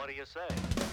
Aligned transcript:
What 0.00 0.08
do 0.08 0.14
you 0.14 0.24
say? 0.24 0.89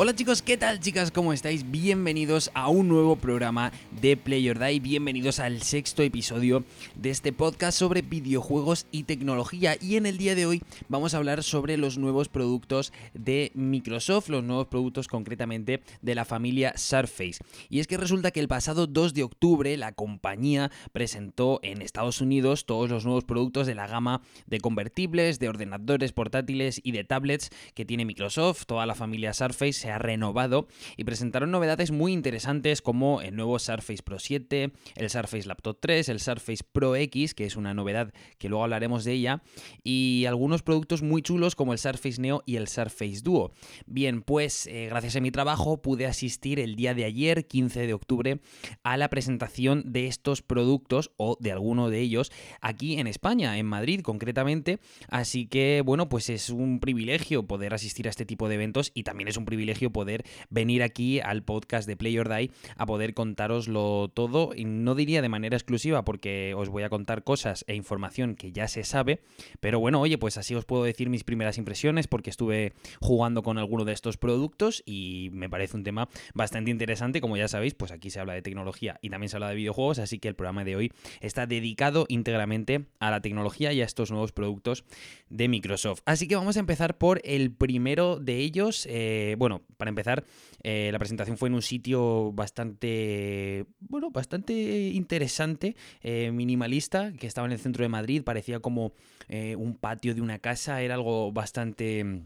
Hola 0.00 0.14
chicos, 0.14 0.42
¿qué 0.42 0.56
tal 0.56 0.78
chicas? 0.78 1.10
¿Cómo 1.10 1.32
estáis? 1.32 1.68
Bienvenidos 1.72 2.52
a 2.54 2.68
un 2.68 2.86
nuevo 2.86 3.16
programa 3.16 3.72
de 4.00 4.16
Play 4.16 4.48
bienvenidos 4.78 5.40
al 5.40 5.60
sexto 5.62 6.04
episodio 6.04 6.62
de 6.94 7.10
este 7.10 7.32
podcast 7.32 7.76
sobre 7.76 8.02
videojuegos 8.02 8.86
y 8.92 9.02
tecnología 9.02 9.74
y 9.80 9.96
en 9.96 10.06
el 10.06 10.16
día 10.16 10.36
de 10.36 10.46
hoy 10.46 10.62
vamos 10.88 11.14
a 11.14 11.16
hablar 11.16 11.42
sobre 11.42 11.76
los 11.76 11.98
nuevos 11.98 12.28
productos 12.28 12.92
de 13.12 13.50
Microsoft, 13.54 14.28
los 14.28 14.44
nuevos 14.44 14.68
productos 14.68 15.08
concretamente 15.08 15.82
de 16.00 16.14
la 16.14 16.24
familia 16.24 16.74
Surface. 16.76 17.40
Y 17.68 17.80
es 17.80 17.88
que 17.88 17.96
resulta 17.96 18.30
que 18.30 18.38
el 18.38 18.46
pasado 18.46 18.86
2 18.86 19.14
de 19.14 19.24
octubre 19.24 19.76
la 19.76 19.90
compañía 19.90 20.70
presentó 20.92 21.58
en 21.64 21.82
Estados 21.82 22.20
Unidos 22.20 22.66
todos 22.66 22.88
los 22.88 23.04
nuevos 23.04 23.24
productos 23.24 23.66
de 23.66 23.74
la 23.74 23.88
gama 23.88 24.22
de 24.46 24.60
convertibles, 24.60 25.40
de 25.40 25.48
ordenadores 25.48 26.12
portátiles 26.12 26.80
y 26.84 26.92
de 26.92 27.02
tablets 27.02 27.50
que 27.74 27.84
tiene 27.84 28.04
Microsoft, 28.04 28.66
toda 28.66 28.86
la 28.86 28.94
familia 28.94 29.34
Surface 29.34 29.87
se 29.88 29.92
ha 29.92 29.98
renovado 29.98 30.68
y 30.98 31.04
presentaron 31.04 31.50
novedades 31.50 31.92
muy 31.92 32.12
interesantes 32.12 32.82
como 32.82 33.22
el 33.22 33.34
nuevo 33.34 33.58
Surface 33.58 34.02
Pro 34.02 34.18
7, 34.18 34.70
el 34.96 35.08
Surface 35.08 35.48
Laptop 35.48 35.78
3, 35.80 36.10
el 36.10 36.20
Surface 36.20 36.62
Pro 36.70 36.94
X, 36.94 37.32
que 37.32 37.46
es 37.46 37.56
una 37.56 37.72
novedad 37.72 38.12
que 38.36 38.50
luego 38.50 38.64
hablaremos 38.64 39.04
de 39.04 39.12
ella, 39.12 39.42
y 39.82 40.26
algunos 40.28 40.62
productos 40.62 41.00
muy 41.00 41.22
chulos 41.22 41.54
como 41.54 41.72
el 41.72 41.78
Surface 41.78 42.20
Neo 42.20 42.42
y 42.44 42.56
el 42.56 42.68
Surface 42.68 43.22
Duo. 43.22 43.52
Bien, 43.86 44.20
pues 44.20 44.66
eh, 44.66 44.88
gracias 44.90 45.16
a 45.16 45.20
mi 45.20 45.30
trabajo 45.30 45.80
pude 45.80 46.04
asistir 46.04 46.60
el 46.60 46.76
día 46.76 46.92
de 46.92 47.06
ayer, 47.06 47.46
15 47.46 47.86
de 47.86 47.94
octubre, 47.94 48.40
a 48.82 48.98
la 48.98 49.08
presentación 49.08 49.84
de 49.86 50.06
estos 50.06 50.42
productos 50.42 51.12
o 51.16 51.38
de 51.40 51.50
alguno 51.50 51.88
de 51.88 52.00
ellos 52.00 52.30
aquí 52.60 53.00
en 53.00 53.06
España, 53.06 53.56
en 53.56 53.64
Madrid 53.64 54.02
concretamente, 54.02 54.80
así 55.08 55.46
que 55.46 55.82
bueno, 55.82 56.10
pues 56.10 56.28
es 56.28 56.50
un 56.50 56.78
privilegio 56.78 57.46
poder 57.46 57.72
asistir 57.72 58.06
a 58.06 58.10
este 58.10 58.26
tipo 58.26 58.50
de 58.50 58.56
eventos 58.56 58.90
y 58.92 59.04
también 59.04 59.28
es 59.28 59.38
un 59.38 59.46
privilegio 59.46 59.77
poder 59.86 60.24
venir 60.50 60.82
aquí 60.82 61.20
al 61.20 61.42
podcast 61.42 61.86
de 61.88 61.96
Play 61.96 62.18
or 62.18 62.28
Die 62.28 62.50
a 62.76 62.86
poder 62.86 63.14
contároslo 63.14 64.08
todo 64.12 64.50
y 64.54 64.64
no 64.64 64.94
diría 64.94 65.22
de 65.22 65.28
manera 65.28 65.56
exclusiva 65.56 66.04
porque 66.04 66.54
os 66.56 66.68
voy 66.68 66.82
a 66.82 66.88
contar 66.88 67.24
cosas 67.24 67.64
e 67.68 67.74
información 67.74 68.34
que 68.34 68.52
ya 68.52 68.68
se 68.68 68.84
sabe, 68.84 69.20
pero 69.60 69.80
bueno, 69.80 70.00
oye, 70.00 70.18
pues 70.18 70.36
así 70.36 70.54
os 70.54 70.64
puedo 70.64 70.84
decir 70.84 71.08
mis 71.08 71.24
primeras 71.24 71.58
impresiones 71.58 72.06
porque 72.06 72.30
estuve 72.30 72.72
jugando 73.00 73.42
con 73.42 73.58
alguno 73.58 73.84
de 73.84 73.92
estos 73.92 74.16
productos 74.16 74.82
y 74.84 75.30
me 75.32 75.48
parece 75.48 75.76
un 75.76 75.84
tema 75.84 76.08
bastante 76.34 76.70
interesante, 76.70 77.20
como 77.20 77.36
ya 77.36 77.48
sabéis, 77.48 77.74
pues 77.74 77.92
aquí 77.92 78.10
se 78.10 78.20
habla 78.20 78.34
de 78.34 78.42
tecnología 78.42 78.98
y 79.02 79.10
también 79.10 79.28
se 79.28 79.36
habla 79.36 79.50
de 79.50 79.54
videojuegos, 79.54 79.98
así 79.98 80.18
que 80.18 80.28
el 80.28 80.34
programa 80.34 80.64
de 80.64 80.76
hoy 80.76 80.92
está 81.20 81.46
dedicado 81.46 82.06
íntegramente 82.08 82.86
a 82.98 83.10
la 83.10 83.20
tecnología 83.20 83.72
y 83.72 83.80
a 83.80 83.84
estos 83.84 84.10
nuevos 84.10 84.32
productos 84.32 84.84
de 85.30 85.48
Microsoft. 85.48 86.00
Así 86.04 86.28
que 86.28 86.36
vamos 86.36 86.56
a 86.56 86.60
empezar 86.60 86.98
por 86.98 87.20
el 87.24 87.52
primero 87.52 88.18
de 88.18 88.38
ellos, 88.38 88.86
eh, 88.90 89.36
bueno, 89.38 89.62
para 89.76 89.90
empezar, 89.90 90.24
eh, 90.62 90.90
la 90.92 90.98
presentación 90.98 91.36
fue 91.36 91.48
en 91.48 91.54
un 91.54 91.62
sitio 91.62 92.32
bastante, 92.32 93.66
bueno, 93.80 94.10
bastante 94.10 94.52
interesante, 94.88 95.76
eh, 96.02 96.30
minimalista, 96.32 97.12
que 97.12 97.26
estaba 97.26 97.46
en 97.46 97.52
el 97.52 97.58
centro 97.58 97.84
de 97.84 97.88
Madrid, 97.88 98.22
parecía 98.24 98.60
como 98.60 98.92
eh, 99.28 99.56
un 99.56 99.76
patio 99.76 100.14
de 100.14 100.20
una 100.20 100.38
casa, 100.38 100.82
era 100.82 100.94
algo 100.94 101.32
bastante 101.32 102.22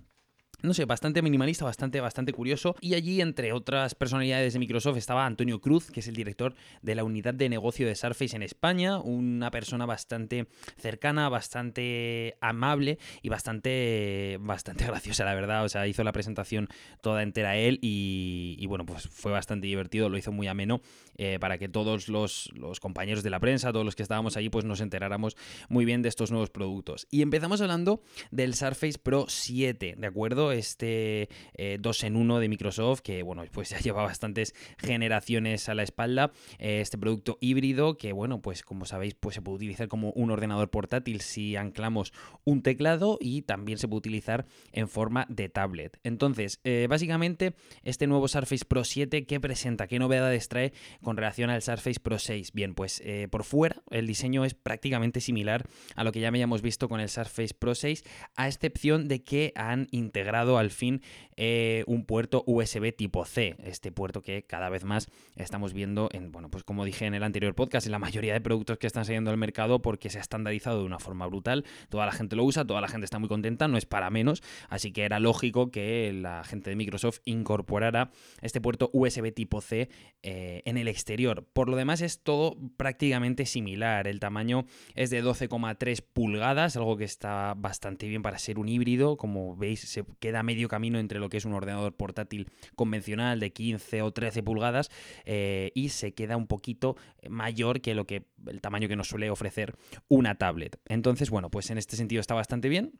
no 0.62 0.74
sé, 0.74 0.84
bastante 0.84 1.22
minimalista, 1.22 1.64
bastante, 1.64 2.00
bastante 2.00 2.32
curioso. 2.32 2.76
Y 2.80 2.94
allí, 2.94 3.20
entre 3.20 3.52
otras 3.52 3.94
personalidades 3.94 4.52
de 4.52 4.58
Microsoft, 4.58 4.96
estaba 4.96 5.26
Antonio 5.26 5.60
Cruz, 5.60 5.90
que 5.90 6.00
es 6.00 6.08
el 6.08 6.14
director 6.14 6.54
de 6.82 6.94
la 6.94 7.04
unidad 7.04 7.34
de 7.34 7.48
negocio 7.48 7.86
de 7.86 7.94
Surface 7.94 8.36
en 8.36 8.42
España, 8.42 8.98
una 8.98 9.50
persona 9.50 9.86
bastante 9.86 10.46
cercana, 10.76 11.28
bastante 11.28 12.36
amable 12.40 12.98
y 13.22 13.28
bastante, 13.28 14.38
bastante 14.40 14.84
graciosa, 14.86 15.24
la 15.24 15.34
verdad. 15.34 15.64
O 15.64 15.68
sea, 15.68 15.86
hizo 15.86 16.04
la 16.04 16.12
presentación 16.12 16.68
toda 17.00 17.22
entera 17.22 17.56
él 17.56 17.78
y, 17.82 18.56
y 18.58 18.66
bueno, 18.66 18.86
pues 18.86 19.08
fue 19.08 19.32
bastante 19.32 19.66
divertido, 19.66 20.08
lo 20.08 20.18
hizo 20.18 20.32
muy 20.32 20.46
ameno 20.46 20.80
eh, 21.16 21.38
para 21.40 21.58
que 21.58 21.68
todos 21.68 22.08
los, 22.08 22.50
los 22.54 22.80
compañeros 22.80 23.22
de 23.22 23.30
la 23.30 23.40
prensa, 23.40 23.72
todos 23.72 23.84
los 23.84 23.96
que 23.96 24.02
estábamos 24.02 24.36
allí, 24.36 24.48
pues 24.48 24.64
nos 24.64 24.80
enteráramos 24.80 25.36
muy 25.68 25.84
bien 25.84 26.02
de 26.02 26.08
estos 26.08 26.30
nuevos 26.30 26.50
productos. 26.50 27.06
Y 27.10 27.22
empezamos 27.22 27.60
hablando 27.60 28.02
del 28.30 28.54
Surface 28.54 28.98
Pro 28.98 29.26
7, 29.28 29.94
¿de 29.98 30.06
acuerdo? 30.06 30.51
Este 30.52 31.28
eh, 31.54 31.78
2 31.80 32.04
en 32.04 32.16
1 32.16 32.38
de 32.38 32.48
Microsoft, 32.48 33.00
que 33.00 33.22
bueno, 33.22 33.44
pues 33.52 33.70
ya 33.70 33.78
lleva 33.78 34.02
bastantes 34.02 34.54
generaciones 34.78 35.68
a 35.68 35.74
la 35.74 35.82
espalda. 35.82 36.32
Eh, 36.58 36.80
este 36.80 36.98
producto 36.98 37.38
híbrido, 37.40 37.96
que 37.96 38.12
bueno, 38.12 38.40
pues 38.40 38.62
como 38.62 38.84
sabéis, 38.84 39.14
pues 39.14 39.34
se 39.34 39.42
puede 39.42 39.56
utilizar 39.56 39.88
como 39.88 40.10
un 40.12 40.30
ordenador 40.30 40.70
portátil 40.70 41.20
si 41.20 41.56
anclamos 41.56 42.12
un 42.44 42.62
teclado 42.62 43.18
y 43.20 43.42
también 43.42 43.78
se 43.78 43.88
puede 43.88 43.98
utilizar 43.98 44.46
en 44.72 44.88
forma 44.88 45.26
de 45.28 45.48
tablet. 45.48 45.98
Entonces, 46.04 46.60
eh, 46.64 46.86
básicamente, 46.88 47.54
este 47.82 48.06
nuevo 48.06 48.28
Surface 48.28 48.64
Pro 48.64 48.84
7, 48.84 49.26
¿qué 49.26 49.40
presenta? 49.40 49.86
¿Qué 49.86 49.98
novedades 49.98 50.48
trae 50.48 50.72
con 51.02 51.16
relación 51.16 51.50
al 51.50 51.62
Surface 51.62 52.00
Pro 52.00 52.18
6? 52.18 52.52
Bien, 52.52 52.74
pues 52.74 53.00
eh, 53.04 53.28
por 53.30 53.44
fuera 53.44 53.82
el 53.90 54.06
diseño 54.06 54.44
es 54.44 54.54
prácticamente 54.54 55.20
similar 55.20 55.66
a 55.96 56.04
lo 56.04 56.12
que 56.12 56.20
ya 56.20 56.28
habíamos 56.28 56.62
visto 56.62 56.88
con 56.88 57.00
el 57.00 57.08
Surface 57.08 57.54
Pro 57.54 57.74
6, 57.74 58.04
a 58.36 58.48
excepción 58.48 59.08
de 59.08 59.22
que 59.22 59.52
han 59.54 59.88
integrado 59.90 60.41
al 60.58 60.70
fin 60.70 61.02
eh, 61.44 61.82
un 61.88 62.04
puerto 62.04 62.44
USB 62.46 62.94
tipo 62.94 63.24
C, 63.24 63.56
este 63.64 63.90
puerto 63.90 64.22
que 64.22 64.44
cada 64.44 64.68
vez 64.68 64.84
más 64.84 65.08
estamos 65.34 65.72
viendo 65.72 66.08
en, 66.12 66.30
bueno, 66.30 66.48
pues 66.48 66.62
como 66.62 66.84
dije 66.84 67.04
en 67.06 67.14
el 67.14 67.24
anterior 67.24 67.52
podcast, 67.56 67.84
en 67.84 67.90
la 67.90 67.98
mayoría 67.98 68.32
de 68.32 68.40
productos 68.40 68.78
que 68.78 68.86
están 68.86 69.04
saliendo 69.04 69.32
al 69.32 69.38
mercado 69.38 69.82
porque 69.82 70.08
se 70.08 70.18
ha 70.18 70.20
estandarizado 70.20 70.78
de 70.78 70.84
una 70.84 71.00
forma 71.00 71.26
brutal, 71.26 71.64
toda 71.88 72.06
la 72.06 72.12
gente 72.12 72.36
lo 72.36 72.44
usa, 72.44 72.64
toda 72.64 72.80
la 72.80 72.86
gente 72.86 73.06
está 73.06 73.18
muy 73.18 73.28
contenta, 73.28 73.66
no 73.66 73.76
es 73.76 73.86
para 73.86 74.08
menos, 74.08 74.40
así 74.68 74.92
que 74.92 75.02
era 75.02 75.18
lógico 75.18 75.72
que 75.72 76.12
la 76.12 76.44
gente 76.44 76.70
de 76.70 76.76
Microsoft 76.76 77.18
incorporara 77.24 78.12
este 78.40 78.60
puerto 78.60 78.90
USB 78.92 79.34
tipo 79.34 79.60
C 79.60 79.88
eh, 80.22 80.62
en 80.64 80.76
el 80.76 80.86
exterior. 80.86 81.44
Por 81.52 81.68
lo 81.68 81.76
demás 81.76 82.02
es 82.02 82.22
todo 82.22 82.56
prácticamente 82.76 83.46
similar, 83.46 84.06
el 84.06 84.20
tamaño 84.20 84.64
es 84.94 85.10
de 85.10 85.24
12,3 85.24 86.04
pulgadas, 86.12 86.76
algo 86.76 86.96
que 86.96 87.04
está 87.04 87.54
bastante 87.56 88.06
bien 88.06 88.22
para 88.22 88.38
ser 88.38 88.60
un 88.60 88.68
híbrido, 88.68 89.16
como 89.16 89.56
veis 89.56 89.80
se 89.80 90.04
queda 90.20 90.44
medio 90.44 90.68
camino 90.68 91.00
entre 91.00 91.18
lo 91.18 91.31
que 91.32 91.38
es 91.38 91.46
un 91.46 91.54
ordenador 91.54 91.96
portátil 91.96 92.50
convencional 92.76 93.40
de 93.40 93.54
15 93.54 94.02
o 94.02 94.12
13 94.12 94.42
pulgadas 94.42 94.90
eh, 95.24 95.72
y 95.74 95.88
se 95.88 96.12
queda 96.12 96.36
un 96.36 96.46
poquito 96.46 96.94
mayor 97.26 97.80
que 97.80 97.94
lo 97.94 98.06
que 98.06 98.26
el 98.46 98.60
tamaño 98.60 98.86
que 98.86 98.96
nos 98.96 99.08
suele 99.08 99.30
ofrecer 99.30 99.74
una 100.08 100.34
tablet. 100.34 100.78
Entonces, 100.88 101.30
bueno, 101.30 101.50
pues 101.50 101.70
en 101.70 101.78
este 101.78 101.96
sentido 101.96 102.20
está 102.20 102.34
bastante 102.34 102.68
bien. 102.68 102.92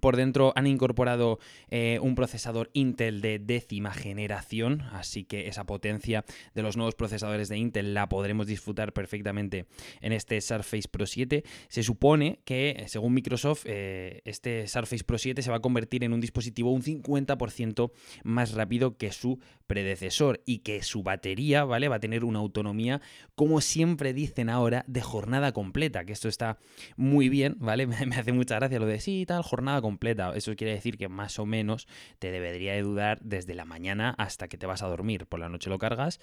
Por 0.00 0.16
dentro 0.16 0.52
han 0.56 0.66
incorporado 0.66 1.38
eh, 1.70 1.98
un 2.02 2.14
procesador 2.14 2.70
Intel 2.72 3.20
de 3.20 3.38
décima 3.38 3.92
generación, 3.92 4.82
así 4.92 5.24
que 5.24 5.48
esa 5.48 5.64
potencia 5.64 6.24
de 6.54 6.62
los 6.62 6.76
nuevos 6.76 6.94
procesadores 6.94 7.48
de 7.48 7.58
Intel 7.58 7.94
la 7.94 8.08
podremos 8.08 8.46
disfrutar 8.46 8.92
perfectamente 8.92 9.66
en 10.00 10.12
este 10.12 10.40
Surface 10.40 10.88
Pro 10.88 11.06
7. 11.06 11.44
Se 11.68 11.82
supone 11.82 12.40
que, 12.44 12.84
según 12.88 13.14
Microsoft, 13.14 13.64
eh, 13.66 14.20
este 14.24 14.66
Surface 14.66 15.04
Pro 15.04 15.18
7 15.18 15.42
se 15.42 15.50
va 15.50 15.56
a 15.58 15.60
convertir 15.60 16.04
en 16.04 16.12
un 16.12 16.20
dispositivo 16.20 16.72
un 16.72 16.82
50% 16.82 17.92
más 18.24 18.52
rápido 18.52 18.96
que 18.96 19.12
su 19.12 19.38
predecesor 19.66 20.42
y 20.44 20.58
que 20.58 20.82
su 20.82 21.02
batería, 21.02 21.64
¿vale? 21.64 21.88
Va 21.88 21.96
a 21.96 22.00
tener 22.00 22.24
una 22.24 22.40
autonomía, 22.40 23.00
como 23.34 23.60
siempre 23.60 24.12
dicen 24.12 24.48
ahora, 24.48 24.84
de 24.86 25.00
jornada 25.00 25.52
completa, 25.52 26.04
que 26.04 26.12
esto 26.12 26.28
está 26.28 26.58
muy 26.96 27.28
bien, 27.28 27.56
¿vale? 27.58 27.86
Me 28.06 28.16
hace 28.16 28.32
mucha 28.32 28.56
gracia 28.56 28.78
lo 28.78 28.86
de 28.86 29.00
sí, 29.00 29.24
tal, 29.26 29.42
jornada 29.42 29.73
completa. 29.80 30.32
Eso 30.34 30.54
quiere 30.56 30.74
decir 30.74 30.96
que 30.96 31.08
más 31.08 31.38
o 31.38 31.46
menos 31.46 31.86
te 32.18 32.30
debería 32.30 32.74
de 32.74 32.82
dudar 32.82 33.18
desde 33.20 33.54
la 33.54 33.64
mañana 33.64 34.14
hasta 34.18 34.48
que 34.48 34.58
te 34.58 34.66
vas 34.66 34.82
a 34.82 34.88
dormir. 34.88 35.26
Por 35.26 35.40
la 35.40 35.48
noche 35.48 35.70
lo 35.70 35.78
cargas 35.78 36.20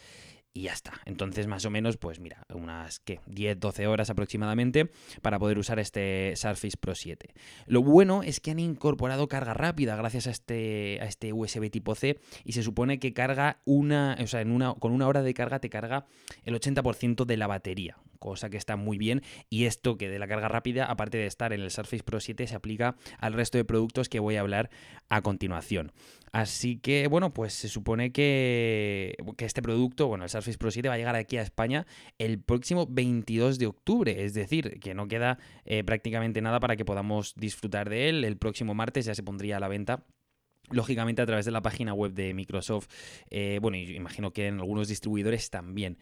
y 0.54 0.64
ya 0.64 0.74
está. 0.74 0.94
Entonces, 1.06 1.48
más 1.48 1.66
o 1.66 1.70
menos, 1.70 1.98
pues 1.98 2.20
mira, 2.20 2.46
unas 2.54 3.00
¿qué? 3.00 3.20
10-12 3.28 3.88
horas 3.88 4.10
aproximadamente 4.10 4.92
para 5.22 5.40
poder 5.40 5.58
usar 5.58 5.80
este 5.80 6.34
Surface 6.36 6.78
Pro 6.78 6.96
7. 6.96 7.34
Lo 7.68 7.82
bueno 7.82 8.24
es 8.24 8.40
que 8.40 8.52
han 8.52 8.60
incorporado 8.60 9.28
carga 9.28 9.54
rápida 9.54 9.96
gracias 9.96 10.28
a 10.28 10.32
este, 10.32 11.00
a 11.02 11.06
este 11.06 11.32
USB 11.34 11.70
tipo 11.70 11.96
C 11.96 12.20
y 12.44 12.52
se 12.54 12.64
supone 12.64 13.00
que 13.00 13.14
carga 13.14 13.62
una, 13.66 14.18
o 14.22 14.28
sea, 14.28 14.42
en 14.42 14.52
una, 14.52 14.74
con 14.74 14.92
una 14.92 15.08
hora 15.08 15.22
de 15.22 15.34
carga 15.34 15.60
te 15.60 15.70
carga 15.70 16.06
el 16.44 16.56
80% 16.56 17.26
de 17.26 17.38
la 17.38 17.48
batería, 17.48 17.98
cosa 18.22 18.50
que 18.50 18.56
está 18.56 18.78
muy 18.78 18.98
bien. 18.98 19.22
Y 19.50 19.66
esto 19.66 19.98
que 19.98 20.08
de 20.08 20.20
la 20.20 20.28
carga 20.28 20.48
rápida, 20.48 20.86
aparte 20.86 21.18
de 21.18 21.26
estar 21.26 21.52
en 21.52 21.60
el 21.60 21.72
Surface 21.72 22.04
Pro 22.04 22.22
7, 22.22 22.48
se 22.48 22.56
aplica 22.56 22.96
al 23.18 23.34
resto 23.34 23.58
de 23.58 23.66
productos 23.66 24.08
que 24.08 24.22
voy 24.22 24.38
a 24.38 24.42
hablar 24.42 24.70
a 25.10 25.22
continuación. 25.22 25.92
Así 26.32 26.78
que, 26.78 27.08
bueno, 27.08 27.34
pues 27.34 27.54
se 27.54 27.68
supone 27.68 28.14
que, 28.14 29.18
que 29.36 29.44
este 29.44 29.62
producto, 29.62 30.08
bueno, 30.08 30.24
el 30.24 30.30
Surface 30.30 30.58
Pro 30.58 30.72
7 30.72 30.88
va 30.88 30.94
a 30.94 30.98
llegar 30.98 31.16
aquí 31.16 31.36
a 31.36 31.42
España 31.42 31.86
el 32.20 32.40
próximo 32.40 32.88
22 32.90 33.60
de 33.60 33.68
octubre, 33.68 34.24
es 34.24 34.34
decir, 34.34 34.80
que 34.80 34.94
no 34.94 35.10
queda 35.10 35.40
eh, 35.66 35.84
prácticamente 35.84 36.42
nada 36.42 36.62
para 36.62 36.78
que 36.78 36.86
podamos 36.86 37.34
disfrutar 37.36 37.90
de 37.90 38.08
él. 38.08 38.24
El 38.24 38.38
próximo 38.38 38.74
martes 38.74 39.06
ya 39.06 39.16
se 39.16 39.24
pondría 39.24 39.58
a 39.58 39.60
la 39.60 39.68
venta 39.68 40.06
lógicamente 40.72 41.22
a 41.22 41.26
través 41.26 41.46
de 41.46 41.52
la 41.52 41.62
página 41.62 41.94
web 41.94 42.14
de 42.14 42.34
Microsoft, 42.34 42.88
eh, 43.30 43.60
bueno, 43.62 43.78
imagino 43.78 44.32
que 44.32 44.48
en 44.48 44.60
algunos 44.60 44.88
distribuidores 44.88 45.50
también. 45.50 45.98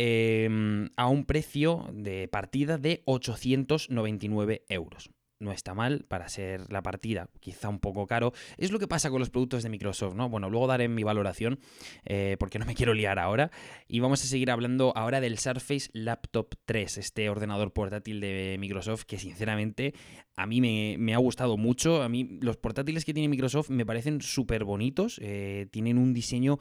Em, 0.00 0.90
a 0.96 1.08
un 1.08 1.24
precio 1.24 1.88
de 1.92 2.28
partida 2.28 2.78
de 2.78 3.02
899 3.06 4.64
euros 4.68 5.10
no 5.40 5.52
está 5.52 5.74
mal 5.74 6.04
para 6.08 6.28
ser 6.28 6.70
la 6.72 6.82
partida, 6.82 7.28
quizá 7.40 7.68
un 7.68 7.78
poco 7.78 8.06
caro. 8.06 8.32
Es 8.56 8.72
lo 8.72 8.78
que 8.78 8.88
pasa 8.88 9.10
con 9.10 9.20
los 9.20 9.30
productos 9.30 9.62
de 9.62 9.68
Microsoft, 9.68 10.14
¿no? 10.14 10.28
Bueno, 10.28 10.50
luego 10.50 10.66
daré 10.66 10.88
mi 10.88 11.04
valoración 11.04 11.60
eh, 12.04 12.36
porque 12.38 12.58
no 12.58 12.66
me 12.66 12.74
quiero 12.74 12.94
liar 12.94 13.18
ahora. 13.18 13.50
Y 13.86 14.00
vamos 14.00 14.22
a 14.24 14.26
seguir 14.26 14.50
hablando 14.50 14.92
ahora 14.96 15.20
del 15.20 15.38
Surface 15.38 15.90
Laptop 15.92 16.54
3, 16.64 16.98
este 16.98 17.30
ordenador 17.30 17.72
portátil 17.72 18.20
de 18.20 18.56
Microsoft 18.58 19.04
que 19.04 19.18
sinceramente 19.18 19.94
a 20.36 20.46
mí 20.46 20.60
me, 20.60 21.14
ha 21.14 21.18
gustado 21.18 21.56
mucho. 21.56 22.02
A 22.02 22.08
mí 22.08 22.38
los 22.40 22.56
portátiles 22.56 23.04
que 23.04 23.14
tiene 23.14 23.28
Microsoft 23.28 23.70
me 23.70 23.86
parecen 23.86 24.20
súper 24.20 24.64
bonitos, 24.64 25.20
eh, 25.22 25.66
tienen 25.70 25.98
un 25.98 26.12
diseño 26.14 26.58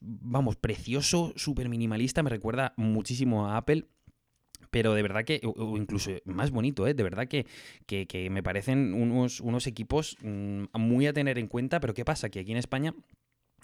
vamos, 0.00 0.56
precioso, 0.56 1.32
súper 1.36 1.68
minimalista, 1.68 2.22
me 2.22 2.30
recuerda 2.30 2.74
muchísimo 2.76 3.48
a 3.48 3.56
Apple 3.56 3.86
pero 4.74 4.92
de 4.94 5.02
verdad 5.02 5.24
que, 5.24 5.40
o, 5.44 5.76
incluso 5.76 6.10
más 6.24 6.50
bonito, 6.50 6.88
¿eh? 6.88 6.94
de 6.94 7.02
verdad 7.04 7.28
que, 7.28 7.46
que, 7.86 8.28
me 8.28 8.42
parecen 8.42 8.92
unos, 8.92 9.40
unos 9.40 9.68
equipos 9.68 10.16
mm, 10.20 10.64
muy 10.76 11.06
a 11.06 11.12
tener 11.12 11.38
en 11.38 11.46
cuenta, 11.46 11.78
pero 11.78 11.94
¿qué 11.94 12.04
pasa? 12.04 12.28
Que 12.28 12.40
aquí 12.40 12.50
en 12.50 12.58
España 12.58 12.92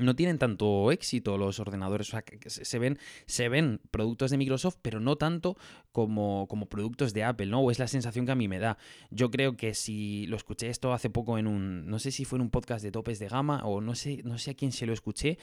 no 0.00 0.17
tienen 0.17 0.38
tanto 0.38 0.91
éxito 0.91 1.38
los 1.38 1.61
ordenadores. 1.61 2.08
O 2.08 2.11
sea, 2.12 2.23
que 2.23 2.50
se 2.50 2.79
ven, 2.79 2.99
se 3.26 3.49
ven 3.49 3.81
productos 3.91 4.31
de 4.31 4.38
Microsoft, 4.38 4.79
pero 4.82 5.00
no 5.00 5.17
tanto 5.17 5.56
como, 5.93 6.47
como 6.49 6.69
productos 6.69 7.12
de 7.12 7.25
Apple, 7.25 7.47
¿no? 7.47 7.61
O 7.61 7.70
es 7.70 7.79
la 7.79 7.88
sensación 7.88 8.26
que 8.26 8.32
a 8.32 8.37
mí 8.37 8.49
me 8.49 8.58
da. 8.58 8.79
Yo 9.11 9.31
creo 9.31 9.56
que 9.56 9.75
si 9.75 10.26
lo 10.26 10.37
escuché 10.37 10.69
esto 10.69 10.93
hace 10.93 11.11
poco 11.11 11.38
en 11.38 11.47
un. 11.47 11.87
No 11.87 11.99
sé 11.99 12.11
si 12.11 12.25
fue 12.25 12.38
en 12.38 12.43
un 12.43 12.50
podcast 12.50 12.82
de 12.82 12.93
topes 12.93 13.19
de 13.19 13.29
gama 13.29 13.64
o 13.64 13.81
no 13.81 13.94
sé, 13.94 14.23
no 14.25 14.38
sé 14.38 14.52
a 14.52 14.55
quién 14.55 14.73
se 14.73 14.87
lo 14.87 14.93
escuché, 14.93 15.38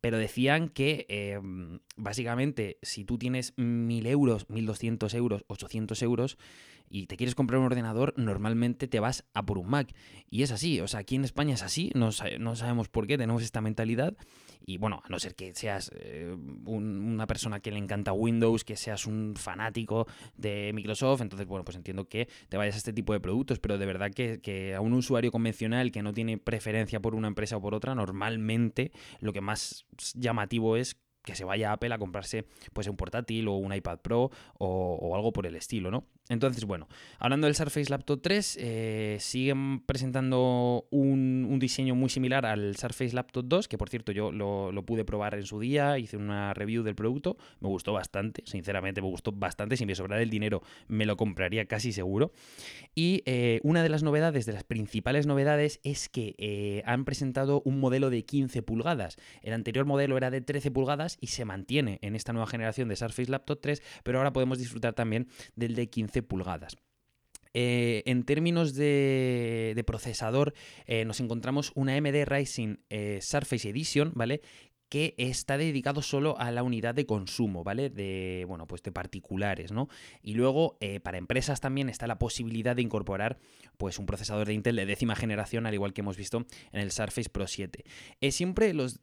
pero 0.00 0.18
decían 0.18 0.68
que 0.68 1.06
em, 1.08 1.80
básicamente 1.96 2.78
si 2.82 3.04
tú 3.04 3.18
tienes 3.18 3.54
1000 3.56 4.06
euros, 4.06 4.48
1200 4.48 5.14
euros, 5.14 5.44
800 5.48 6.02
euros, 6.02 6.38
y 6.90 7.06
te 7.06 7.16
quieres 7.16 7.36
comprar 7.36 7.60
un 7.60 7.66
ordenador, 7.66 8.12
normalmente 8.16 8.88
te 8.88 8.98
vas 8.98 9.24
a 9.32 9.46
por 9.46 9.58
un 9.58 9.68
Mac. 9.68 9.94
Y 10.28 10.42
es 10.42 10.50
así, 10.50 10.80
o 10.80 10.88
sea, 10.88 11.00
aquí 11.00 11.14
en 11.14 11.24
España 11.24 11.54
es 11.54 11.62
así, 11.62 11.92
no, 11.94 12.10
no 12.40 12.56
sabemos 12.56 12.88
por 12.88 13.06
qué, 13.06 13.16
tenemos 13.16 13.42
esta 13.42 13.60
mentalidad. 13.60 14.16
Y 14.66 14.76
bueno, 14.76 15.00
a 15.04 15.08
no 15.08 15.18
ser 15.18 15.36
que 15.36 15.54
seas 15.54 15.90
eh, 15.94 16.36
una 16.66 17.26
persona 17.26 17.60
que 17.60 17.70
le 17.70 17.78
encanta 17.78 18.12
Windows, 18.12 18.64
que 18.64 18.76
seas 18.76 19.06
un 19.06 19.34
fanático 19.36 20.06
de 20.36 20.72
Microsoft, 20.74 21.22
entonces, 21.22 21.46
bueno, 21.46 21.64
pues 21.64 21.76
entiendo 21.76 22.08
que 22.08 22.28
te 22.48 22.56
vayas 22.56 22.74
a 22.74 22.78
este 22.78 22.92
tipo 22.92 23.12
de 23.12 23.20
productos, 23.20 23.60
pero 23.60 23.78
de 23.78 23.86
verdad 23.86 24.10
que, 24.10 24.40
que 24.40 24.74
a 24.74 24.80
un 24.80 24.92
usuario 24.92 25.30
convencional 25.30 25.92
que 25.92 26.02
no 26.02 26.12
tiene 26.12 26.38
preferencia 26.38 27.00
por 27.00 27.14
una 27.14 27.28
empresa 27.28 27.56
o 27.56 27.62
por 27.62 27.74
otra, 27.74 27.94
normalmente 27.94 28.90
lo 29.20 29.32
que 29.32 29.40
más 29.40 29.86
llamativo 30.14 30.76
es 30.76 30.96
que 31.24 31.34
se 31.34 31.44
vaya 31.44 31.70
a 31.70 31.72
Apple 31.74 31.92
a 31.92 31.98
comprarse 31.98 32.46
pues 32.72 32.86
un 32.86 32.96
portátil 32.96 33.48
o 33.48 33.54
un 33.54 33.74
iPad 33.74 33.98
Pro 34.00 34.30
o, 34.58 35.14
algo 35.14 35.32
por 35.32 35.46
el 35.46 35.56
estilo, 35.56 35.90
¿no? 35.90 36.06
Entonces, 36.30 36.64
bueno, 36.64 36.86
hablando 37.18 37.48
del 37.48 37.56
Surface 37.56 37.90
Laptop 37.90 38.20
3, 38.22 38.58
eh, 38.60 39.16
siguen 39.18 39.80
presentando 39.80 40.86
un, 40.90 41.58
diseño 41.58 41.96
muy 41.96 42.08
similar 42.08 42.46
al 42.46 42.76
Surface 42.76 43.12
Laptop 43.12 43.44
2, 43.46 43.66
que 43.66 43.76
por 43.76 43.90
cierto 43.90 44.12
yo 44.12 44.30
lo, 44.30 44.72
pude 44.86 45.04
probar 45.04 45.34
en 45.34 45.44
su 45.44 45.58
día, 45.58 45.98
hice 45.98 46.16
una 46.16 46.54
review 46.54 46.84
del 46.84 46.94
producto, 46.94 47.36
me 47.58 47.68
gustó 47.68 47.92
bastante, 47.92 48.44
sinceramente 48.46 49.02
me 49.02 49.08
gustó 49.08 49.32
bastante, 49.32 49.76
si 49.76 49.86
me 49.86 49.94
sobrara 49.96 50.22
el 50.22 50.30
dinero 50.30 50.62
me 50.86 51.04
lo 51.04 51.16
compraría 51.16 51.66
casi 51.66 51.92
seguro. 51.92 52.30
Y 52.94 53.22
eh, 53.26 53.58
una 53.64 53.82
de 53.82 53.88
las 53.88 54.04
novedades, 54.04 54.46
de 54.46 54.52
las 54.52 54.62
principales 54.62 55.26
novedades, 55.26 55.80
es 55.82 56.08
que 56.08 56.36
eh, 56.38 56.82
han 56.86 57.04
presentado 57.04 57.60
un 57.64 57.80
modelo 57.80 58.08
de 58.08 58.24
15 58.24 58.62
pulgadas. 58.62 59.16
El 59.42 59.52
anterior 59.52 59.84
modelo 59.84 60.16
era 60.16 60.30
de 60.30 60.40
13 60.40 60.70
pulgadas 60.70 61.18
y 61.20 61.26
se 61.26 61.44
mantiene 61.44 61.98
en 62.02 62.14
esta 62.14 62.32
nueva 62.32 62.46
generación 62.46 62.88
de 62.88 62.94
Surface 62.94 63.30
Laptop 63.30 63.60
3, 63.60 63.82
pero 64.04 64.18
ahora 64.18 64.32
podemos 64.32 64.58
disfrutar 64.58 64.94
también 64.94 65.26
del 65.56 65.74
de 65.74 65.90
15 65.90 66.19
pulgadas. 66.22 66.76
Eh, 67.52 68.02
en 68.06 68.22
términos 68.22 68.74
de, 68.74 69.82
procesador, 69.86 70.54
eh, 70.86 71.04
nos 71.04 71.20
encontramos 71.20 71.72
una 71.74 71.96
AMD 71.96 72.24
Ryzen 72.24 72.80
eh, 72.90 73.18
Surface 73.22 73.68
Edition, 73.68 74.12
¿vale? 74.14 74.40
que 74.88 75.14
está 75.18 75.56
dedicado 75.56 76.02
solo 76.02 76.36
a 76.40 76.50
la 76.50 76.64
unidad 76.64 76.96
de 76.96 77.06
consumo, 77.06 77.62
¿vale? 77.62 77.90
De, 77.90 78.44
bueno, 78.48 78.66
pues 78.66 78.82
de 78.82 78.90
particulares, 78.90 79.70
¿no? 79.70 79.88
Y 80.20 80.34
luego, 80.34 80.78
para 81.04 81.16
empresas 81.16 81.60
también 81.60 81.88
está 81.88 82.08
la 82.08 82.18
posibilidad 82.18 82.74
de 82.74 82.82
incorporar, 82.82 83.38
pues, 83.76 84.00
un 84.00 84.06
procesador 84.06 84.48
de 84.48 84.54
Intel 84.54 84.74
de 84.74 84.86
décima 84.86 85.14
generación, 85.14 85.64
al 85.66 85.74
igual 85.74 85.92
que 85.92 86.00
hemos 86.00 86.16
visto 86.16 86.44
en 86.72 86.80
el 86.80 86.90
Surface 86.90 87.30
Pro 87.30 87.46
7. 87.46 87.84
siempre 88.32 88.74
los, 88.74 88.98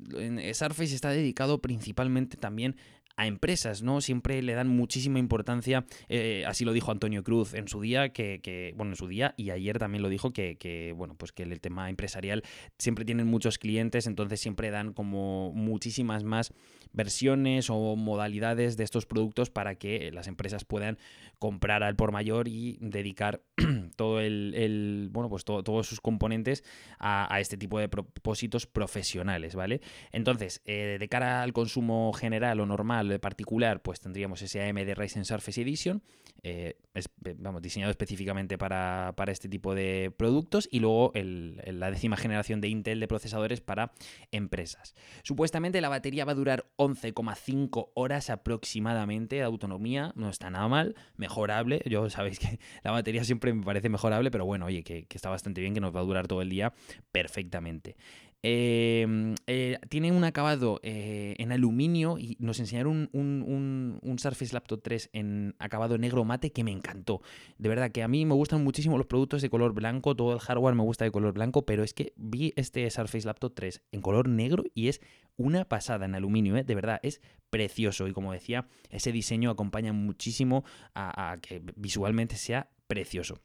Surface 0.56 0.94
está 0.94 1.12
dedicado 1.12 1.62
principalmente 1.62 2.36
también 2.36 2.76
a 3.18 3.26
empresas, 3.26 3.82
¿no? 3.82 4.00
Siempre 4.00 4.42
le 4.44 4.54
dan 4.54 4.68
muchísima 4.68 5.18
importancia, 5.20 5.86
eh, 6.08 6.44
así 6.48 6.64
lo 6.64 6.72
dijo 6.72 6.92
Antonio 6.92 7.24
Cruz 7.24 7.56
en 7.56 7.68
su 7.68 7.82
día, 7.82 8.10
que, 8.10 8.74
bueno, 8.78 8.92
en 8.94 8.96
su 8.96 9.08
día, 9.08 9.34
y 9.38 9.50
ayer 9.50 9.80
también 9.80 10.04
lo 10.04 10.10
dijo, 10.10 10.32
que, 10.32 10.94
bueno, 10.96 11.16
pues 11.16 11.32
que 11.32 11.44
el 11.44 11.60
tema 11.60 11.90
empresarial 11.90 12.44
siempre 12.78 13.06
tienen 13.06 13.28
muchos 13.28 13.58
clientes, 13.58 14.06
entonces 14.06 14.40
siempre 14.40 14.70
dan 14.70 14.94
como 14.94 15.52
muchísimas 15.52 16.24
más 16.24 16.54
versiones 16.94 17.70
o 17.70 17.96
modalidades 17.96 18.78
de 18.78 18.84
estos 18.84 19.06
productos 19.06 19.50
para 19.50 19.76
que 19.76 20.12
las 20.12 20.28
empresas 20.28 20.64
puedan 20.64 20.98
comprar 21.40 21.84
al 21.84 21.96
por 21.96 22.12
mayor 22.12 22.48
y 22.48 22.78
dedicar 22.82 23.42
todo 23.96 24.20
el, 24.20 25.10
bueno, 25.12 25.30
pues 25.30 25.44
todos 25.44 25.88
sus 25.88 26.02
componentes 26.02 26.64
a, 27.00 27.40
este 27.40 27.58
tipo 27.58 27.80
de 27.80 27.90
propósitos 27.90 28.68
profesionales, 28.68 29.56
¿vale? 29.56 29.82
Entonces, 30.12 30.62
eh, 30.66 30.98
de 31.00 31.10
cara 31.10 31.42
al 31.42 31.54
consumo 31.54 32.14
general 32.14 32.60
o 32.60 32.66
normal, 32.66 33.07
de 33.10 33.20
particular, 33.20 33.82
pues 33.82 34.00
tendríamos 34.00 34.42
ese 34.42 34.68
AMD 34.68 34.94
Ryzen 34.96 35.26
Surface 35.26 35.62
Edition, 35.62 36.02
eh, 36.44 36.78
eh, 36.94 37.36
vamos, 37.38 37.62
diseñado 37.62 37.92
específicamente 37.92 38.58
para, 38.58 39.14
este 39.28 39.50
tipo 39.50 39.76
de 39.76 40.14
productos, 40.16 40.68
y 40.72 40.80
luego 40.80 41.12
la 41.14 41.92
décima 41.92 42.18
generación 42.18 42.62
de 42.62 42.70
Intel 42.70 43.00
de 43.00 43.08
procesadores 43.08 43.62
para 43.62 43.92
empresas. 44.32 44.96
Supuestamente 45.24 45.82
la 45.82 45.90
batería 45.90 46.26
va 46.26 46.34
a 46.34 46.36
durar 46.36 46.66
11,5 46.78 47.92
horas 47.96 48.30
aproximadamente 48.30 49.38
de 49.38 49.44
autonomía, 49.44 50.14
no 50.16 50.30
está 50.30 50.50
nada 50.50 50.68
mal, 50.68 50.96
mejorable, 51.16 51.82
yo 51.86 52.10
sabéis 52.10 52.40
que 52.40 52.60
la 52.84 52.92
batería 52.92 53.24
siempre 53.24 53.54
me 53.54 53.64
parece 53.64 53.90
mejorable, 53.90 54.32
pero 54.32 54.46
bueno, 54.46 54.66
oye, 54.66 54.84
que, 54.84 55.06
está 55.10 55.30
bastante 55.30 55.62
bien, 55.62 55.74
que 55.74 55.82
nos 55.82 55.96
va 55.96 56.02
a 56.02 56.04
durar 56.04 56.28
todo 56.28 56.42
el 56.42 56.50
día 56.50 56.74
perfectamente. 57.12 57.98
Em, 58.44 59.34
eh, 59.48 59.80
tiene 59.90 60.12
un 60.12 60.24
acabado 60.24 60.80
eh, 60.84 61.36
en 61.40 61.52
aluminio 61.52 62.20
y 62.20 62.38
nos 62.40 62.60
enseñaron 62.60 63.10
un, 63.12 64.18
Surface 64.20 64.54
Laptop 64.54 64.82
3 64.84 65.10
en 65.14 65.56
acabado 65.60 65.98
negro 65.98 66.24
mate 66.24 66.52
que 66.52 66.64
me 66.64 66.72
encantó. 66.72 67.22
De 67.58 67.68
verdad 67.68 67.92
que 67.92 68.04
a 68.04 68.08
mí 68.08 68.26
me 68.26 68.36
gustan 68.36 68.64
muchísimo 68.64 68.98
los 68.98 69.08
productos 69.08 69.42
de 69.42 69.50
color 69.50 69.74
blanco, 69.74 70.16
todo 70.16 70.34
el 70.34 70.40
hardware 70.40 70.76
me 70.76 70.84
gusta 70.84 71.06
de 71.06 71.12
color 71.12 71.34
blanco, 71.34 71.66
pero 71.66 71.84
es 71.84 71.94
que 71.94 72.14
vi 72.16 72.54
este 72.56 72.90
Surface 72.90 73.26
Laptop 73.26 73.54
3 73.56 73.82
en 73.92 74.02
color 74.02 74.30
negro 74.30 74.64
y 74.74 74.88
es 74.88 75.02
una 75.36 75.66
pasada 75.66 76.06
en 76.06 76.16
aluminio, 76.16 76.58
¿eh? 76.58 76.64
de 76.64 76.76
verdad, 76.76 77.00
es 77.04 77.22
precioso 77.50 78.08
y 78.08 78.14
como 78.14 78.34
decía, 78.34 78.68
ese 78.90 79.12
diseño 79.12 79.50
acompaña 79.50 79.94
muchísimo 79.94 80.64
a 80.96 81.38
que 81.42 81.62
visualmente 81.76 82.36
sea 82.36 82.70
precioso. 82.88 83.40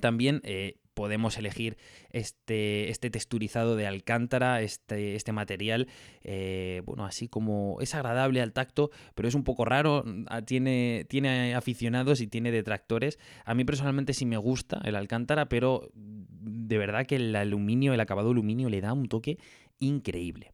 También 0.00 0.40
eh, 0.44 0.76
podemos 0.94 1.36
elegir 1.36 1.76
este, 2.10 2.88
este, 2.90 3.10
texturizado 3.10 3.76
de 3.76 3.86
alcántara, 3.86 4.62
este, 4.62 5.16
este 5.16 5.32
material, 5.32 5.88
eh, 6.22 6.82
bueno, 6.86 7.04
así 7.04 7.28
como 7.28 7.78
es 7.80 7.94
agradable 7.94 8.40
al 8.40 8.52
tacto, 8.52 8.90
pero 9.14 9.28
es 9.28 9.34
un 9.34 9.44
poco 9.44 9.64
raro, 9.64 10.04
ah, 10.28 10.42
tiene, 10.42 11.04
tiene 11.08 11.54
aficionados 11.54 12.20
y 12.20 12.26
tiene 12.26 12.52
detractores. 12.52 13.18
A 13.44 13.54
mí 13.54 13.64
personalmente 13.64 14.14
sí 14.14 14.24
me 14.24 14.36
gusta 14.36 14.80
el 14.84 14.96
alcántara, 14.96 15.48
pero 15.48 15.90
de 15.94 16.78
verdad 16.78 17.06
que 17.06 17.16
el 17.16 17.34
aluminio, 17.36 17.92
el 17.92 18.00
acabado 18.00 18.30
aluminio 18.30 18.68
le 18.68 18.80
da 18.80 18.92
un 18.92 19.08
toque 19.08 19.38
increíble. 19.80 20.52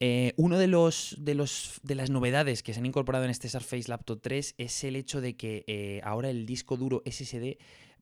Eh, 0.00 0.32
uno 0.36 0.58
de 0.58 0.68
los, 0.68 1.16
de 1.18 1.34
los 1.34 1.80
de 1.82 1.96
las 1.96 2.08
novedades 2.08 2.62
que 2.62 2.72
se 2.72 2.78
han 2.78 2.86
incorporado 2.86 3.24
en 3.24 3.32
este 3.32 3.48
Surface 3.48 3.88
Laptop 3.88 4.20
3 4.22 4.54
es 4.56 4.84
el 4.84 4.94
hecho 4.94 5.20
de 5.20 5.36
que 5.36 6.00
ahora 6.04 6.30
el 6.30 6.46
disco 6.46 6.76
duro 6.76 7.02
SSD 7.04 7.56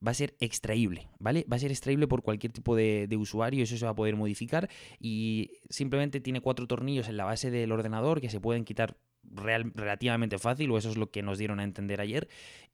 va 0.06 0.10
a 0.10 0.14
ser 0.14 0.34
extraíble, 0.40 1.08
¿vale? 1.18 1.44
Va 1.50 1.56
a 1.56 1.60
ser 1.60 1.70
extraíble 1.70 2.06
por 2.06 2.22
cualquier 2.22 2.52
tipo 2.52 2.76
de, 2.76 3.08
usuario, 3.16 3.64
eso 3.64 3.76
se 3.76 3.84
va 3.84 3.92
a 3.92 3.96
poder 3.96 4.16
modificar 4.16 4.68
y 5.00 5.52
simplemente 5.70 6.20
tiene 6.20 6.40
cuatro 6.40 6.66
tornillos 6.66 7.08
en 7.08 7.16
la 7.16 7.24
base 7.24 7.50
del 7.50 7.72
ordenador 7.72 8.20
que 8.20 8.30
se 8.30 8.40
pueden 8.40 8.64
quitar 8.64 8.96
relativamente 9.32 10.38
fácil, 10.38 10.70
o 10.70 10.78
eso 10.78 10.90
es 10.90 10.96
lo 10.96 11.10
que 11.10 11.22
nos 11.22 11.38
dieron 11.38 11.60
a 11.60 11.64
entender 11.64 12.00
ayer. 12.00 12.28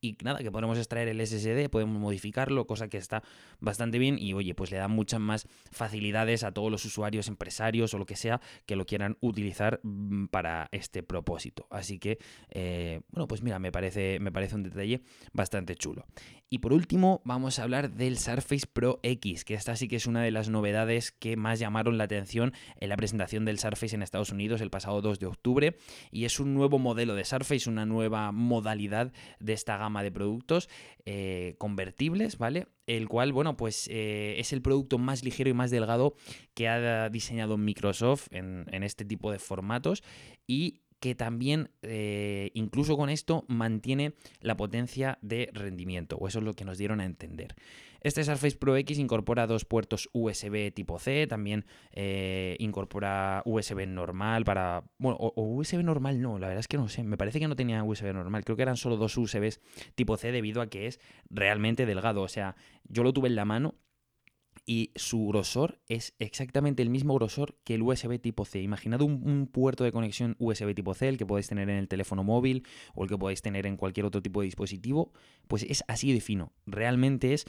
Y 0.04 0.16
nada, 0.24 0.40
que 0.40 0.50
podemos 0.50 0.78
extraer 0.78 1.06
el 1.06 1.24
SSD, 1.24 1.70
podemos 1.70 2.00
modificarlo, 2.00 2.66
cosa 2.66 2.88
que 2.88 2.96
está 2.96 3.22
bastante 3.60 4.00
bien. 4.00 4.18
Y 4.18 4.34
oye, 4.34 4.52
pues 4.52 4.72
le 4.72 4.76
da 4.76 4.88
muchas 4.88 5.20
más 5.20 5.46
facilidades 5.70 6.42
a 6.42 6.50
todos 6.50 6.72
los 6.72 6.84
usuarios, 6.84 7.28
empresarios 7.28 7.94
o 7.94 7.98
lo 7.98 8.06
que 8.06 8.16
sea 8.16 8.40
que 8.66 8.74
lo 8.74 8.84
quieran 8.84 9.16
utilizar 9.20 9.78
mm, 9.84 10.26
para 10.26 10.68
este 10.72 11.04
propósito. 11.04 11.68
Así 11.70 12.00
que, 12.00 12.18
eh, 12.50 13.00
bueno, 13.12 13.28
pues 13.28 13.42
mira, 13.42 13.60
me 13.60 13.70
parece, 13.70 14.18
me 14.18 14.32
parece 14.32 14.56
un 14.56 14.64
detalle 14.64 15.02
bastante 15.32 15.76
chulo. 15.76 16.04
Y 16.50 16.58
por 16.58 16.74
último, 16.74 17.22
vamos 17.24 17.58
a 17.58 17.62
hablar 17.62 17.92
del 17.92 18.18
Surface 18.18 18.66
Pro 18.70 19.00
X, 19.02 19.44
que 19.44 19.54
esta 19.54 19.74
sí 19.74 19.88
que 19.88 19.96
es 19.96 20.06
una 20.06 20.22
de 20.22 20.30
las 20.30 20.50
novedades 20.50 21.10
que 21.10 21.34
más 21.34 21.58
llamaron 21.58 21.96
la 21.96 22.04
atención 22.04 22.52
en 22.78 22.90
la 22.90 22.96
presentación 22.96 23.46
del 23.46 23.58
Surface 23.58 23.94
en 23.94 24.02
Estados 24.02 24.32
Unidos 24.32 24.60
el 24.60 24.68
pasado 24.68 25.00
2 25.00 25.18
de 25.18 25.26
octubre. 25.26 25.76
Y 26.10 26.26
es 26.26 26.40
un 26.42 26.54
nuevo 26.54 26.78
modelo 26.78 27.14
de 27.14 27.24
Surface, 27.24 27.68
una 27.68 27.86
nueva 27.86 28.32
modalidad 28.32 29.12
de 29.40 29.52
esta 29.52 29.76
gama 29.76 30.02
de 30.02 30.12
productos 30.12 30.68
eh, 31.04 31.54
convertibles, 31.58 32.38
¿vale? 32.38 32.66
El 32.86 33.08
cual, 33.08 33.32
bueno, 33.32 33.56
pues 33.56 33.88
eh, 33.90 34.36
es 34.38 34.52
el 34.52 34.62
producto 34.62 34.98
más 34.98 35.24
ligero 35.24 35.50
y 35.50 35.54
más 35.54 35.70
delgado 35.70 36.14
que 36.54 36.68
ha 36.68 37.08
diseñado 37.08 37.56
Microsoft 37.56 38.28
en, 38.30 38.66
en 38.70 38.82
este 38.82 39.04
tipo 39.04 39.30
de 39.30 39.38
formatos 39.38 40.02
y 40.46 40.82
que 41.02 41.16
también, 41.16 41.68
eh, 41.82 42.52
incluso 42.54 42.96
con 42.96 43.10
esto, 43.10 43.44
mantiene 43.48 44.14
la 44.40 44.56
potencia 44.56 45.18
de 45.20 45.50
rendimiento, 45.52 46.16
o 46.16 46.28
eso 46.28 46.38
es 46.38 46.44
lo 46.44 46.54
que 46.54 46.64
nos 46.64 46.78
dieron 46.78 47.00
a 47.00 47.04
entender. 47.04 47.56
Este 48.02 48.22
Surface 48.22 48.56
Pro 48.56 48.76
X 48.76 49.00
incorpora 49.00 49.48
dos 49.48 49.64
puertos 49.64 50.08
USB 50.12 50.72
tipo 50.72 51.00
C, 51.00 51.26
también 51.26 51.64
eh, 51.90 52.54
incorpora 52.60 53.42
USB 53.46 53.84
normal 53.88 54.44
para... 54.44 54.84
Bueno, 54.98 55.16
o, 55.18 55.42
USB 55.42 55.82
normal 55.82 56.22
no, 56.22 56.38
la 56.38 56.46
verdad 56.46 56.60
es 56.60 56.68
que 56.68 56.76
no 56.76 56.88
sé, 56.88 57.02
me 57.02 57.16
parece 57.16 57.40
que 57.40 57.48
no 57.48 57.56
tenía 57.56 57.82
USB 57.82 58.12
normal, 58.14 58.44
creo 58.44 58.54
que 58.54 58.62
eran 58.62 58.76
solo 58.76 58.96
dos 58.96 59.18
USBs 59.18 59.60
tipo 59.96 60.16
C 60.16 60.30
debido 60.30 60.62
a 60.62 60.68
que 60.68 60.86
es 60.86 61.00
realmente 61.30 61.84
delgado, 61.84 62.22
o 62.22 62.28
sea, 62.28 62.54
yo 62.84 63.02
lo 63.02 63.12
tuve 63.12 63.26
en 63.26 63.34
la 63.34 63.44
mano 63.44 63.74
y 64.64 64.92
su 64.94 65.26
grosor 65.26 65.80
es 65.88 66.14
exactamente 66.18 66.82
el 66.82 66.90
mismo 66.90 67.14
grosor 67.14 67.56
que 67.64 67.74
el 67.74 67.82
USB 67.82 68.20
tipo 68.20 68.44
C. 68.44 68.60
Imaginad 68.60 69.02
un, 69.02 69.48
puerto 69.52 69.84
de 69.84 69.92
conexión 69.92 70.36
USB 70.38 70.74
tipo 70.74 70.94
C, 70.94 71.08
el 71.08 71.18
que 71.18 71.26
podéis 71.26 71.48
tener 71.48 71.68
en 71.68 71.76
el 71.76 71.88
teléfono 71.88 72.22
móvil 72.22 72.64
o 72.94 73.02
el 73.02 73.08
que 73.08 73.18
podéis 73.18 73.42
tener 73.42 73.66
en 73.66 73.76
cualquier 73.76 74.06
otro 74.06 74.22
tipo 74.22 74.40
de 74.40 74.46
dispositivo, 74.46 75.12
pues 75.48 75.64
es 75.64 75.82
así 75.88 76.12
de 76.12 76.20
fino. 76.20 76.52
Realmente 76.66 77.34
es 77.34 77.46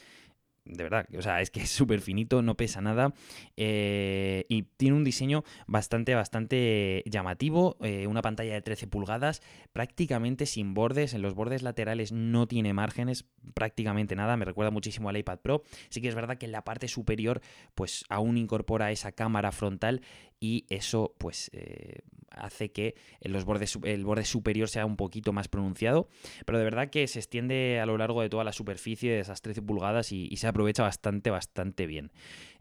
de 0.65 0.83
verdad, 0.83 1.05
o 1.17 1.21
sea, 1.21 1.41
es 1.41 1.51
que 1.51 1.61
es 1.61 1.69
súper 1.69 2.01
finito, 2.01 2.41
no 2.41 2.55
pesa 2.55 2.81
nada 2.81 3.13
eh, 3.57 4.45
y 4.47 4.63
tiene 4.63 4.95
un 4.95 5.03
diseño 5.03 5.43
bastante, 5.67 6.15
bastante 6.15 7.03
llamativo, 7.05 7.77
eh, 7.81 8.07
una 8.07 8.21
pantalla 8.21 8.53
de 8.53 8.61
13 8.61 8.87
pulgadas, 8.87 9.41
prácticamente 9.73 10.45
sin 10.45 10.73
bordes, 10.73 11.13
en 11.13 11.21
los 11.21 11.33
bordes 11.33 11.63
laterales 11.63 12.11
no 12.11 12.47
tiene 12.47 12.73
márgenes, 12.73 13.25
prácticamente 13.53 14.15
nada, 14.15 14.37
me 14.37 14.45
recuerda 14.45 14.71
muchísimo 14.71 15.09
al 15.09 15.17
iPad 15.17 15.39
Pro, 15.39 15.63
sí 15.89 16.01
que 16.01 16.07
es 16.07 16.15
verdad 16.15 16.37
que 16.37 16.45
en 16.45 16.53
la 16.53 16.63
parte 16.63 16.87
superior 16.87 17.41
pues 17.75 18.05
aún 18.07 18.37
incorpora 18.37 18.91
esa 18.91 19.11
cámara 19.11 19.51
frontal 19.51 20.01
y 20.43 20.65
eso 20.67 21.15
pues 21.19 21.49
eh, 21.53 21.99
hace 22.29 22.73
que 22.73 22.95
los 23.21 23.45
bordes, 23.45 23.79
el 23.83 24.03
borde 24.03 24.25
superior 24.25 24.67
sea 24.67 24.85
un 24.85 24.97
poquito 24.97 25.31
más 25.31 25.47
pronunciado, 25.47 26.09
pero 26.45 26.57
de 26.57 26.65
verdad 26.65 26.89
que 26.89 27.07
se 27.07 27.19
extiende 27.19 27.79
a 27.79 27.85
lo 27.85 27.97
largo 27.97 28.21
de 28.21 28.27
toda 28.27 28.43
la 28.43 28.51
superficie 28.51 29.09
de 29.09 29.21
esas 29.21 29.41
13 29.41 29.61
pulgadas 29.61 30.11
y, 30.11 30.35
se 30.35 30.47
aprovecha 30.47 30.83
bastante, 30.83 31.29
bastante 31.29 31.87
bien. 31.87 32.11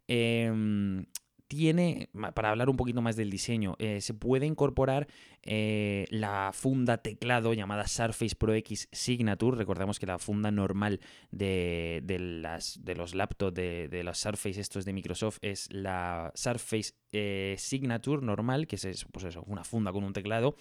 Em, 0.07 1.07
tiene, 1.53 2.09
para 2.35 2.49
hablar 2.49 2.71
un 2.71 2.79
poquito 2.79 3.03
más 3.03 3.15
del 3.15 3.29
diseño, 3.29 3.77
eh, 3.79 4.01
se 4.01 4.15
puede 4.15 4.47
incorporar 4.47 5.07
eh, 5.43 6.07
la 6.09 6.51
funda 6.55 6.97
teclado 6.97 7.53
llamada 7.53 7.87
Surface 7.87 8.35
Pro 8.35 8.55
X 8.55 8.89
Signature. 8.91 9.59
Recordemos 9.59 9.99
que 9.99 10.07
la 10.07 10.19
funda 10.19 10.51
normal 10.51 11.01
de, 11.31 12.03
las, 12.19 12.83
de 12.83 12.95
los 12.95 13.15
laptops 13.15 13.53
de, 13.53 13.89
de, 13.89 14.03
los 14.03 14.17
Surface 14.17 14.59
estos 14.59 14.87
de 14.87 14.95
Microsoft 14.95 15.41
es 15.43 15.69
la 15.71 16.33
Surface 16.35 16.95
eh, 17.13 17.57
Signature 17.59 18.25
normal, 18.25 18.67
que 18.67 18.77
es 18.77 19.05
pues 19.13 19.27
eso, 19.27 19.45
una 19.47 19.63
funda 19.63 19.93
con 19.93 20.05
un 20.05 20.15
teclado. 20.15 20.57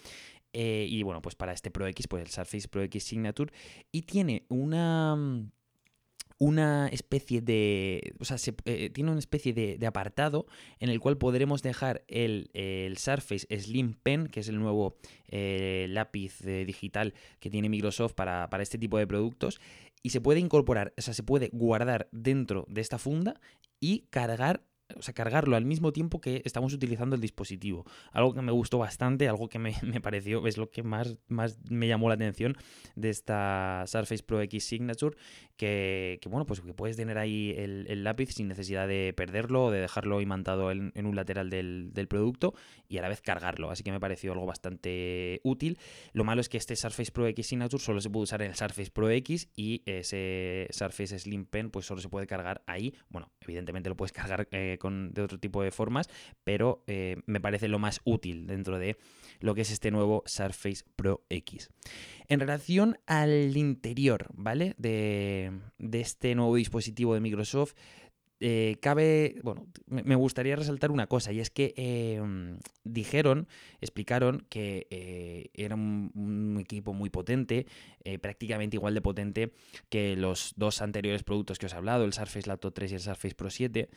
y 0.52 1.02
bueno, 1.04 1.22
pues 1.22 1.36
para 1.36 1.54
este 1.54 1.70
Pro 1.70 1.86
X, 1.86 2.06
pues 2.06 2.22
el 2.22 2.28
Surface 2.28 2.68
Pro 2.68 2.82
X 2.82 3.02
Signature. 3.02 3.50
Y 3.90 4.02
tiene 4.02 4.44
una 4.50 5.16
una 6.42 6.88
especie 6.88 7.40
de. 7.40 8.14
O 8.18 8.24
sea, 8.24 8.36
eh, 8.64 8.90
tiene 8.90 9.12
una 9.12 9.20
especie 9.20 9.52
de, 9.52 9.86
apartado 9.86 10.46
en 10.80 10.88
el 10.88 10.98
cual 10.98 11.16
podremos 11.16 11.62
dejar 11.62 12.02
el, 12.08 12.50
Surface 12.98 13.46
Slim 13.60 13.94
Pen, 13.94 14.26
que 14.26 14.40
es 14.40 14.48
el 14.48 14.58
nuevo 14.58 14.96
eh, 15.28 15.86
lápiz 15.88 16.44
eh, 16.44 16.64
digital 16.64 17.14
que 17.38 17.48
tiene 17.48 17.68
Microsoft 17.68 18.14
para, 18.14 18.50
para 18.50 18.64
este 18.64 18.76
tipo 18.76 18.98
de 18.98 19.06
productos. 19.06 19.60
Y 20.02 20.10
se 20.10 20.20
puede 20.20 20.40
incorporar, 20.40 20.92
o 20.98 21.00
sea, 21.00 21.14
se 21.14 21.22
puede 21.22 21.48
guardar 21.52 22.08
dentro 22.10 22.66
de 22.68 22.80
esta 22.80 22.98
funda 22.98 23.40
y 23.78 24.08
cargar 24.10 24.64
o 24.96 25.02
sea, 25.02 25.14
cargarlo 25.14 25.56
al 25.56 25.64
mismo 25.64 25.92
tiempo 25.92 26.20
que 26.20 26.42
estamos 26.44 26.72
utilizando 26.72 27.16
el 27.16 27.20
dispositivo. 27.20 27.84
Algo 28.12 28.34
que 28.34 28.42
me 28.42 28.52
gustó 28.52 28.78
bastante, 28.78 29.28
algo 29.28 29.48
que 29.48 29.58
me, 29.58 29.72
pareció, 30.02 30.46
es 30.46 30.56
lo 30.56 30.70
que 30.70 30.82
más, 30.82 31.16
más 31.28 31.58
me 31.68 31.88
llamó 31.88 32.08
la 32.08 32.14
atención 32.14 32.56
de 32.96 33.10
esta 33.10 33.84
Surface 33.86 34.22
Pro 34.22 34.40
X 34.42 34.64
Signature, 34.64 35.16
que, 35.56 36.18
bueno, 36.28 36.44
pues 36.44 36.60
que 36.60 36.74
puedes 36.74 36.96
tener 36.96 37.18
ahí 37.18 37.54
el, 37.56 38.02
lápiz 38.02 38.32
sin 38.32 38.48
necesidad 38.48 38.88
de 38.88 39.12
perderlo 39.16 39.66
o 39.66 39.70
de 39.70 39.80
dejarlo 39.80 40.20
imantado 40.20 40.72
en, 40.72 40.92
un 40.94 41.14
lateral 41.14 41.50
del, 41.50 42.06
producto 42.08 42.54
y 42.88 42.98
a 42.98 43.02
la 43.02 43.08
vez 43.08 43.20
cargarlo. 43.20 43.70
Así 43.70 43.84
que 43.84 43.92
me 43.92 44.00
pareció 44.00 44.32
algo 44.32 44.44
bastante 44.44 45.40
útil. 45.44 45.78
Lo 46.12 46.24
malo 46.24 46.40
es 46.40 46.48
que 46.48 46.58
este 46.58 46.74
Surface 46.74 47.12
Pro 47.12 47.26
X 47.28 47.46
Signature 47.46 47.82
solo 47.82 48.00
se 48.00 48.10
puede 48.10 48.24
usar 48.24 48.42
en 48.42 48.50
el 48.50 48.56
Surface 48.56 48.90
Pro 48.90 49.08
X 49.10 49.48
y 49.54 49.82
ese 49.86 50.66
Surface 50.70 51.18
Slim 51.18 51.46
Pen 51.46 51.70
pues 51.70 51.86
solo 51.86 52.00
se 52.00 52.08
puede 52.08 52.26
cargar 52.26 52.62
ahí. 52.66 52.94
Bueno, 53.08 53.30
evidentemente 53.40 53.88
lo 53.88 53.96
puedes 53.96 54.12
cargar 54.12 54.48
eh, 54.50 54.78
de 54.90 55.22
otro 55.22 55.38
tipo 55.38 55.62
de 55.62 55.70
formas, 55.70 56.08
pero 56.44 56.82
eh, 56.86 57.16
me 57.26 57.40
parece 57.40 57.68
lo 57.68 57.78
más 57.78 58.00
útil 58.04 58.46
dentro 58.46 58.78
de 58.78 58.96
lo 59.40 59.54
que 59.54 59.62
es 59.62 59.70
este 59.70 59.90
nuevo 59.90 60.22
Surface 60.26 60.84
Pro 60.96 61.24
X. 61.28 61.70
En 62.28 62.40
relación 62.40 62.98
al 63.06 63.56
interior, 63.56 64.28
¿vale? 64.34 64.74
De, 64.78 65.52
este 65.92 66.34
nuevo 66.34 66.56
dispositivo 66.56 67.14
de 67.14 67.20
Microsoft, 67.20 67.74
eh, 68.42 68.76
cabe, 68.80 69.36
bueno, 69.42 69.66
me 69.86 70.14
gustaría 70.14 70.56
resaltar 70.56 70.90
una 70.90 71.06
cosa 71.06 71.32
y 71.32 71.40
es 71.40 71.50
que 71.50 71.72
em, 71.76 72.58
dijeron, 72.84 73.48
explicaron 73.80 74.44
que 74.48 75.50
era 75.54 75.74
un, 75.74 76.58
equipo 76.60 76.92
muy 76.92 77.10
potente, 77.10 77.66
prácticamente 78.20 78.76
igual 78.76 78.94
de 78.94 79.00
potente 79.00 79.52
que 79.88 80.16
los 80.16 80.52
dos 80.56 80.82
anteriores 80.82 81.22
productos 81.22 81.58
que 81.58 81.66
os 81.66 81.72
he 81.72 81.76
hablado, 81.76 82.04
el 82.04 82.12
Surface 82.12 82.48
Laptop 82.48 82.74
3 82.74 82.92
y 82.92 82.94
el 82.94 83.00
Surface 83.00 83.34
Pro 83.34 83.50
7, 83.50 83.88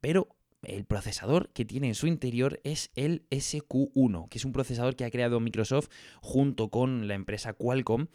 pero 0.00 0.28
el 0.62 0.84
procesador 0.84 1.50
que 1.50 1.64
tiene 1.64 1.88
en 1.88 1.94
su 1.94 2.06
interior 2.06 2.60
es 2.64 2.90
el 2.94 3.24
SQ1, 3.30 4.28
que 4.28 4.38
es 4.38 4.44
un 4.44 4.52
procesador 4.52 4.96
que 4.96 5.04
ha 5.04 5.10
creado 5.10 5.40
Microsoft 5.40 5.88
junto 6.20 6.68
con 6.68 7.08
la 7.08 7.14
empresa 7.14 7.52
Qualcomm 7.52 8.06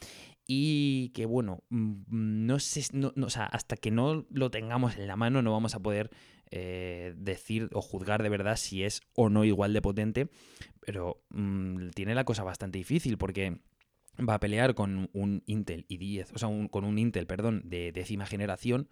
y 0.47 1.09
que 1.09 1.25
bueno, 1.25 1.63
mm, 1.69 2.03
no 2.09 2.59
sé, 2.59 2.85
o 3.21 3.29
sea, 3.29 3.45
hasta 3.45 3.75
que 3.75 3.91
no 3.91 4.25
lo 4.31 4.49
tengamos 4.49 4.95
en 4.95 5.07
la 5.07 5.17
mano 5.17 5.41
no 5.41 5.51
vamos 5.51 5.75
a 5.75 5.79
poder 5.79 6.09
eh, 6.49 7.13
decir 7.17 7.69
o 7.73 7.81
juzgar 7.81 8.23
de 8.23 8.29
verdad 8.29 8.55
si 8.55 8.83
es 8.83 9.01
o 9.13 9.29
no 9.29 9.43
igual 9.43 9.73
de 9.73 9.81
potente, 9.81 10.29
pero 10.79 11.21
mm, 11.29 11.89
tiene 11.89 12.15
la 12.15 12.23
cosa 12.23 12.43
bastante 12.43 12.77
difícil 12.77 13.17
porque 13.17 13.59
va 14.17 14.35
a 14.35 14.39
pelear 14.39 14.73
con 14.73 15.09
un 15.13 15.43
Intel 15.45 15.85
i10, 15.89 16.31
o 16.33 16.37
sea, 16.37 16.49
con 16.69 16.85
un 16.85 16.97
Intel, 16.97 17.27
perdón, 17.27 17.61
de 17.65 17.91
décima 17.91 18.25
generación 18.25 18.87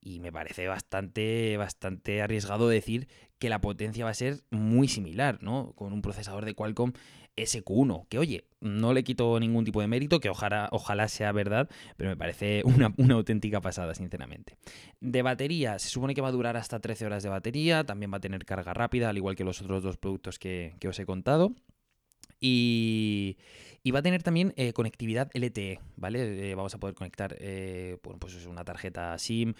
y 0.00 0.20
me 0.20 0.32
parece 0.32 0.68
bastante, 0.68 1.56
bastante 1.56 2.22
arriesgado 2.22 2.68
decir 2.68 3.08
que 3.38 3.48
la 3.48 3.60
potencia 3.60 4.04
va 4.04 4.10
a 4.10 4.14
ser 4.14 4.42
muy 4.50 4.88
similar, 4.88 5.42
¿no? 5.42 5.72
Con 5.74 5.92
un 5.92 6.02
procesador 6.02 6.44
de 6.44 6.54
Qualcomm 6.54 6.92
SQ1, 7.38 8.06
que 8.08 8.18
oye, 8.18 8.44
no 8.60 8.92
le 8.92 9.04
quito 9.04 9.38
ningún 9.40 9.64
tipo 9.64 9.80
de 9.80 9.86
mérito, 9.86 10.20
que 10.20 10.28
ojalá, 10.28 10.68
ojalá 10.72 11.08
sea 11.08 11.32
verdad, 11.32 11.68
pero 11.96 12.10
me 12.10 12.16
parece 12.16 12.62
una, 12.64 12.94
auténtica 13.14 13.60
pasada, 13.60 13.94
sinceramente. 13.94 14.56
De 15.00 15.22
batería, 15.22 15.78
se 15.78 15.88
supone 15.88 16.14
que 16.14 16.20
va 16.20 16.28
a 16.28 16.32
durar 16.32 16.56
hasta 16.56 16.80
13 16.80 17.06
horas 17.06 17.22
de 17.22 17.28
batería, 17.28 17.84
también 17.84 18.12
va 18.12 18.18
a 18.18 18.20
tener 18.20 18.44
carga 18.44 18.74
rápida, 18.74 19.08
al 19.08 19.16
igual 19.16 19.36
que 19.36 19.44
los 19.44 19.60
otros 19.62 19.82
dos 19.82 19.96
productos 19.96 20.38
que, 20.38 20.74
que 20.80 20.88
os 20.88 20.98
he 20.98 21.06
contado. 21.06 21.54
Y, 22.40 23.36
y 23.82 23.90
va 23.90 24.00
a 24.00 24.02
tener 24.02 24.22
también 24.22 24.52
eh, 24.56 24.72
conectividad 24.72 25.30
LTE, 25.32 25.80
¿vale? 25.96 26.50
Eh, 26.50 26.54
vamos 26.54 26.74
a 26.74 26.78
poder 26.78 26.94
conectar 26.94 27.36
eh, 27.38 27.96
pues 28.02 28.46
una 28.46 28.64
tarjeta 28.64 29.16
SIM 29.18 29.54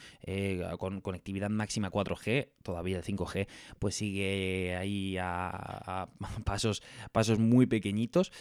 con 0.79 1.01
conectividad 1.01 1.51
máxima 1.51 1.91
4G, 1.91 2.49
todavía 2.63 2.99
el 2.99 3.05
5G, 3.05 3.47
pues 3.79 3.95
sigue 3.95 4.77
ahí 4.77 5.17
a, 5.19 6.09
pasos, 6.45 6.83
pasos 7.13 7.39
muy 7.39 7.67
pequeñitos. 7.67 8.33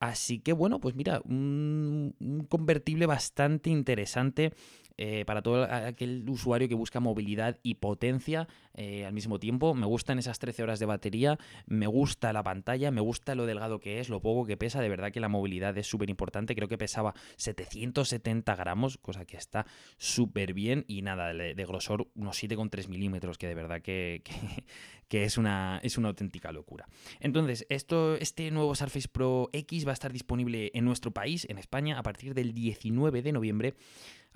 Así 0.00 0.40
que 0.40 0.52
bueno, 0.52 0.80
pues 0.80 0.94
mira, 0.94 1.20
un 1.24 2.46
convertible 2.48 3.06
bastante 3.06 3.70
interesante 3.70 4.52
eh, 4.98 5.24
para 5.26 5.42
todo 5.42 5.64
aquel 5.64 6.24
usuario 6.28 6.68
que 6.68 6.74
busca 6.74 7.00
movilidad 7.00 7.58
y 7.62 7.74
potencia 7.74 8.48
eh, 8.74 9.04
al 9.04 9.12
mismo 9.12 9.38
tiempo. 9.38 9.74
Me 9.74 9.86
gustan 9.86 10.18
esas 10.18 10.38
13 10.38 10.62
horas 10.62 10.78
de 10.78 10.86
batería, 10.86 11.38
me 11.66 11.86
gusta 11.86 12.32
la 12.32 12.42
pantalla, 12.42 12.90
me 12.90 13.02
gusta 13.02 13.34
lo 13.34 13.44
delgado 13.44 13.78
que 13.78 14.00
es, 14.00 14.08
lo 14.08 14.20
poco 14.20 14.46
que 14.46 14.56
pesa, 14.56 14.80
de 14.80 14.88
verdad 14.88 15.12
que 15.12 15.20
la 15.20 15.28
movilidad 15.28 15.76
es 15.76 15.86
súper 15.86 16.08
importante, 16.08 16.54
creo 16.54 16.68
que 16.68 16.78
pesaba 16.78 17.14
770 17.36 18.56
gramos, 18.56 18.96
cosa 18.96 19.26
que 19.26 19.36
está 19.36 19.66
súper 19.98 20.54
bien 20.54 20.84
y 20.88 21.02
nada, 21.02 21.32
de, 21.34 21.64
grosor 21.66 22.08
unos 22.14 22.42
7,3 22.42 22.88
milímetros, 22.88 23.38
que 23.38 23.48
de 23.48 23.54
verdad 23.54 23.82
que, 23.82 24.22
que, 25.08 25.24
es, 25.24 25.36
una, 25.36 25.80
es 25.82 25.98
una 25.98 26.08
auténtica 26.08 26.52
locura. 26.52 26.88
Entonces, 27.20 27.66
esto, 27.68 28.16
este 28.16 28.50
nuevo 28.50 28.74
Surface 28.74 29.08
Pro 29.08 29.50
X 29.52 29.86
va 29.86 29.90
a 29.90 29.94
estar 29.94 30.12
disponible 30.12 30.70
en 30.74 30.84
nuestro 30.84 31.10
país, 31.10 31.46
en 31.50 31.58
España, 31.58 31.98
a 31.98 32.02
partir 32.02 32.34
del 32.34 32.54
19 32.54 33.22
de 33.22 33.32
noviembre 33.32 33.74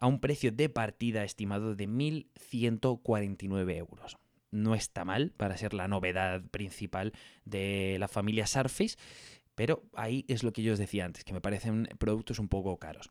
a 0.01 0.07
un 0.07 0.21
precio 0.21 0.51
de 0.51 0.69
partida 0.69 1.23
estimado 1.25 1.77
de 1.77 1.89
1.149 1.89 3.77
euros. 3.77 4.17
No 4.51 4.75
está 4.75 5.05
mal 5.05 5.33
para 5.37 5.57
ser 5.57 5.75
la 5.75 5.87
novedad 5.87 6.43
principal 6.51 7.13
de 7.45 7.97
la 8.01 8.09
familia 8.09 8.47
Surface, 8.47 8.97
pero 9.55 9.85
ahí 9.95 10.25
es 10.27 10.43
lo 10.43 10.53
que 10.53 10.63
yo 10.63 10.73
os 10.73 10.79
decía 10.79 11.05
antes, 11.05 11.23
que 11.23 11.35
me 11.35 11.41
parecen 11.41 11.89
productos 11.99 12.39
un 12.39 12.49
poco 12.49 12.79
caros. 12.79 13.11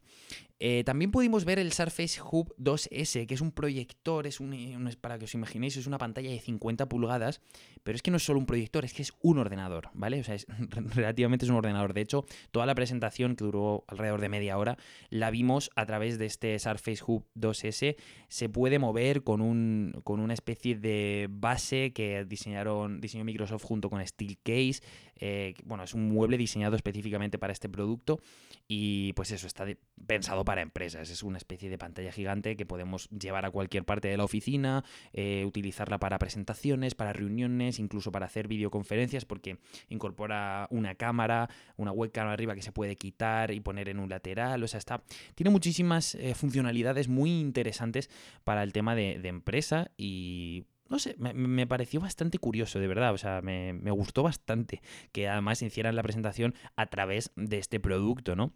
Eh, 0.61 0.83
también 0.83 1.11
pudimos 1.11 1.45
ver 1.45 1.57
el 1.57 1.71
Surface 1.71 2.19
Hub 2.21 2.53
2S, 2.57 3.25
que 3.27 3.33
es 3.33 3.41
un 3.41 3.51
proyector, 3.51 4.27
es 4.27 4.41
un, 4.41 4.97
para 4.99 5.17
que 5.17 5.25
os 5.25 5.33
imaginéis, 5.33 5.77
es 5.77 5.87
una 5.87 5.97
pantalla 5.97 6.29
de 6.29 6.39
50 6.39 6.89
pulgadas, 6.89 7.39
pero 7.83 7.95
es 7.95 8.01
que 8.01 8.11
no 8.11 8.17
es 8.17 8.23
solo 8.23 8.39
un 8.39 8.45
proyector, 8.45 8.83
es 8.83 8.93
que 8.93 9.01
es 9.01 9.13
un 9.21 9.37
ordenador, 9.37 9.89
¿vale? 9.93 10.19
O 10.19 10.23
sea, 10.23 10.35
es, 10.35 10.45
relativamente 10.95 11.45
es 11.45 11.49
un 11.49 11.55
ordenador. 11.55 11.93
De 11.93 12.01
hecho, 12.01 12.25
toda 12.51 12.65
la 12.65 12.75
presentación, 12.75 13.37
que 13.37 13.45
duró 13.45 13.85
alrededor 13.87 14.19
de 14.19 14.29
media 14.29 14.57
hora, 14.57 14.77
la 15.09 15.31
vimos 15.31 15.71
a 15.75 15.85
través 15.85 16.17
de 16.17 16.25
este 16.25 16.59
Surface 16.59 17.03
Hub 17.07 17.25
2S. 17.37 17.95
Se 18.27 18.49
puede 18.49 18.79
mover 18.79 19.23
con, 19.23 19.39
un, 19.39 20.01
con 20.03 20.19
una 20.19 20.33
especie 20.33 20.75
de 20.75 21.27
base 21.29 21.93
que 21.93 22.25
diseñaron, 22.25 22.99
diseñó 22.99 23.23
Microsoft 23.23 23.63
junto 23.63 23.89
con 23.89 24.05
Steelcase. 24.05 24.81
Eh, 25.15 25.53
bueno, 25.65 25.83
es 25.83 25.93
un 25.93 26.09
mueble 26.09 26.37
diseñado 26.37 26.75
específicamente 26.75 27.37
para 27.37 27.51
este 27.53 27.67
producto 27.67 28.19
y 28.67 29.13
pues 29.13 29.31
eso, 29.31 29.47
está 29.47 29.65
pensado 30.05 30.45
para 30.49 30.63
empresas. 30.63 31.11
Es 31.11 31.21
una 31.21 31.37
especie 31.37 31.69
de 31.69 31.77
pantalla 31.77 32.11
gigante 32.11 32.57
que 32.57 32.65
podemos 32.65 33.07
llevar 33.11 33.45
a 33.45 33.51
cualquier 33.51 33.85
parte 33.85 34.07
de 34.07 34.17
la 34.17 34.23
oficina, 34.23 34.83
eh, 35.13 35.45
utilizarla 35.45 35.99
para 35.99 36.17
presentaciones, 36.17 36.95
para 36.95 37.13
reuniones, 37.13 37.77
incluso 37.77 38.11
para 38.11 38.25
hacer 38.25 38.47
videoconferencias, 38.47 39.25
porque 39.25 39.59
incorpora 39.89 40.65
una 40.71 40.95
cámara, 40.95 41.51
una 41.77 41.91
webcam 41.91 42.29
arriba 42.29 42.55
que 42.55 42.63
se 42.63 42.71
puede 42.71 42.95
quitar 42.95 43.51
y 43.51 43.59
poner 43.59 43.89
en 43.89 43.99
un 43.99 44.09
lateral. 44.09 44.63
O 44.63 44.67
sea, 44.67 44.79
está. 44.79 45.03
Tiene 45.35 45.51
muchísimas 45.51 46.15
eh, 46.15 46.33
funcionalidades 46.33 47.09
muy 47.09 47.29
interesantes 47.29 48.09
para 48.43 48.63
el 48.63 48.73
tema 48.73 48.95
de, 48.95 49.21
empresa 49.29 49.91
y 49.97 50.65
no 50.87 50.97
sé, 50.97 51.15
me, 51.19 51.67
pareció 51.67 51.99
bastante 51.99 52.39
curioso, 52.39 52.79
de 52.79 52.87
verdad. 52.87 53.13
O 53.13 53.19
sea, 53.19 53.43
me, 53.43 53.73
me, 53.73 53.91
gustó 53.91 54.23
bastante 54.23 54.81
que 55.11 55.27
además 55.27 55.61
hicieran 55.61 55.95
la 55.95 56.01
presentación 56.01 56.55
a 56.75 56.87
través 56.87 57.31
de 57.35 57.59
este 57.59 57.79
producto, 57.79 58.35
¿no? 58.35 58.55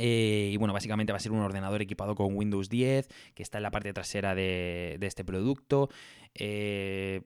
Eh, 0.00 0.50
y 0.52 0.56
bueno, 0.56 0.72
básicamente 0.72 1.12
va 1.12 1.16
a 1.16 1.20
ser 1.20 1.32
un 1.32 1.40
ordenador 1.40 1.82
equipado 1.82 2.14
con 2.14 2.36
Windows 2.36 2.68
10, 2.68 3.08
que 3.34 3.42
está 3.42 3.58
en 3.58 3.64
la 3.64 3.72
parte 3.72 3.92
trasera 3.92 4.36
de, 4.36 4.96
este 5.00 5.24
producto. 5.24 5.90
Eh, 6.40 7.22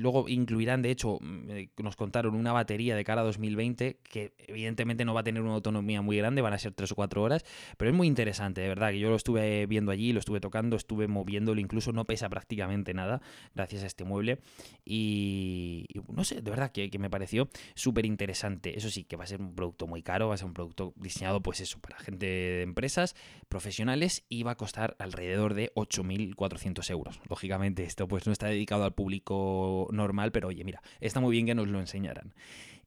luego 0.00 0.26
incluirán, 0.26 0.80
de 0.80 0.90
hecho, 0.90 1.18
mm, 1.20 1.50
eh, 1.50 1.70
nos 1.82 1.96
contaron 1.96 2.34
una 2.34 2.52
batería 2.52 2.96
de 2.96 3.04
cara 3.04 3.20
a 3.20 3.24
2020, 3.24 3.98
que 4.02 4.32
evidentemente 4.38 5.04
no 5.04 5.12
va 5.12 5.20
a 5.20 5.24
tener 5.24 5.42
una 5.42 5.52
autonomía 5.52 6.00
muy 6.00 6.16
grande, 6.16 6.40
van 6.40 6.54
a 6.54 6.58
ser 6.58 6.72
3 6.72 6.90
o 6.92 6.94
4 6.94 7.22
horas, 7.22 7.44
pero 7.76 7.90
es 7.90 7.96
muy 7.96 8.06
interesante, 8.06 8.62
de 8.62 8.68
verdad, 8.68 8.90
que 8.90 9.00
yo 9.00 9.10
lo 9.10 9.16
estuve 9.16 9.66
viendo 9.66 9.92
allí, 9.92 10.14
lo 10.14 10.20
estuve 10.20 10.40
tocando, 10.40 10.76
estuve 10.76 11.08
moviéndolo, 11.08 11.60
incluso 11.60 11.92
no 11.92 12.06
pesa 12.06 12.30
prácticamente 12.30 12.94
nada, 12.94 13.20
gracias 13.54 13.82
a 13.82 13.86
este 13.86 14.04
mueble. 14.04 14.38
Y, 14.84 15.86
no 16.08 16.24
sé, 16.24 16.40
de 16.40 16.50
verdad 16.50 16.72
que, 16.72 16.88
me 16.98 17.10
pareció 17.10 17.48
súper 17.74 18.06
interesante. 18.06 18.76
Eso 18.76 18.90
sí, 18.90 19.04
que 19.04 19.16
va 19.16 19.22
a 19.22 19.26
ser 19.26 19.40
un 19.40 19.54
producto 19.54 19.86
muy 19.86 20.02
caro, 20.02 20.28
va 20.28 20.34
a 20.34 20.36
ser 20.36 20.46
un 20.46 20.54
producto 20.54 20.94
diseñado, 20.96 21.42
pues 21.42 21.60
eso, 21.60 21.78
para 21.78 21.98
gente 21.98 22.26
de 22.26 22.62
empresas 22.62 23.14
profesionales 23.48 24.24
y 24.28 24.42
va 24.42 24.52
a 24.52 24.56
costar 24.56 24.96
alrededor 24.98 25.54
de 25.54 25.70
8.400 25.74 26.90
euros. 26.90 27.20
Lógicamente 27.28 27.84
esto 27.84 28.08
pues 28.08 28.26
no 28.26 28.32
está 28.38 28.46
dedicado 28.46 28.84
al 28.84 28.94
público 28.94 29.88
normal, 29.90 30.32
pero 30.32 30.48
oye, 30.48 30.64
mira, 30.64 30.80
está 31.00 31.20
muy 31.20 31.32
bien 31.32 31.46
que 31.46 31.54
nos 31.54 31.68
lo 31.68 31.80
enseñaran. 31.80 32.32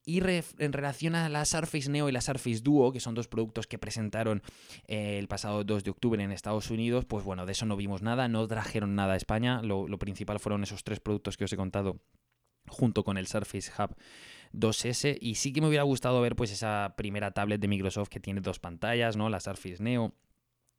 Y 0.04 0.20
en 0.58 0.74
relación 0.74 1.14
a 1.14 1.30
la 1.30 1.46
Surface 1.46 1.90
Neo 1.90 2.10
y 2.10 2.12
la 2.12 2.22
Surface 2.22 2.62
Duo, 2.62 2.92
que 2.92 3.00
son 3.00 3.14
dos 3.14 3.28
productos 3.28 3.68
que 3.68 3.78
presentaron 3.78 4.42
eh, 4.88 5.20
el 5.20 5.28
pasado 5.28 5.64
2 5.64 5.84
de 5.84 5.92
octubre 5.92 6.24
en 6.24 6.32
Estados 6.32 6.72
Unidos, 6.72 7.06
pues 7.06 7.24
bueno, 7.24 7.46
de 7.46 7.52
eso 7.52 7.68
no 7.68 7.76
vimos 7.76 8.02
nada, 8.02 8.28
no 8.28 8.48
trajeron 8.48 8.96
nada 8.96 9.14
a 9.14 9.18
España. 9.18 9.62
Lo, 9.62 9.88
lo 9.88 10.00
principal 10.00 10.40
fueron 10.40 10.64
esos 10.64 10.84
tres 10.84 11.00
productos 11.00 11.38
que 11.38 11.44
os 11.44 11.54
he 11.54 11.58
contado 11.58 12.02
junto 12.68 13.04
con 13.04 13.18
el 13.18 13.28
Surface 13.28 13.72
Hub 13.78 13.96
2S 14.54 15.18
y 15.22 15.36
sí 15.36 15.54
que 15.54 15.62
me 15.62 15.68
hubiera 15.68 15.84
gustado 15.84 16.20
ver 16.22 16.36
pues 16.36 16.52
esa 16.52 16.96
primera 16.98 17.32
tablet 17.32 17.62
de 17.62 17.68
Microsoft 17.68 18.10
que 18.10 18.20
tiene 18.20 18.42
dos 18.42 18.60
pantallas, 18.60 19.16
¿no? 19.18 19.30
La 19.30 19.40
Surface 19.40 19.84
Neo 19.84 20.16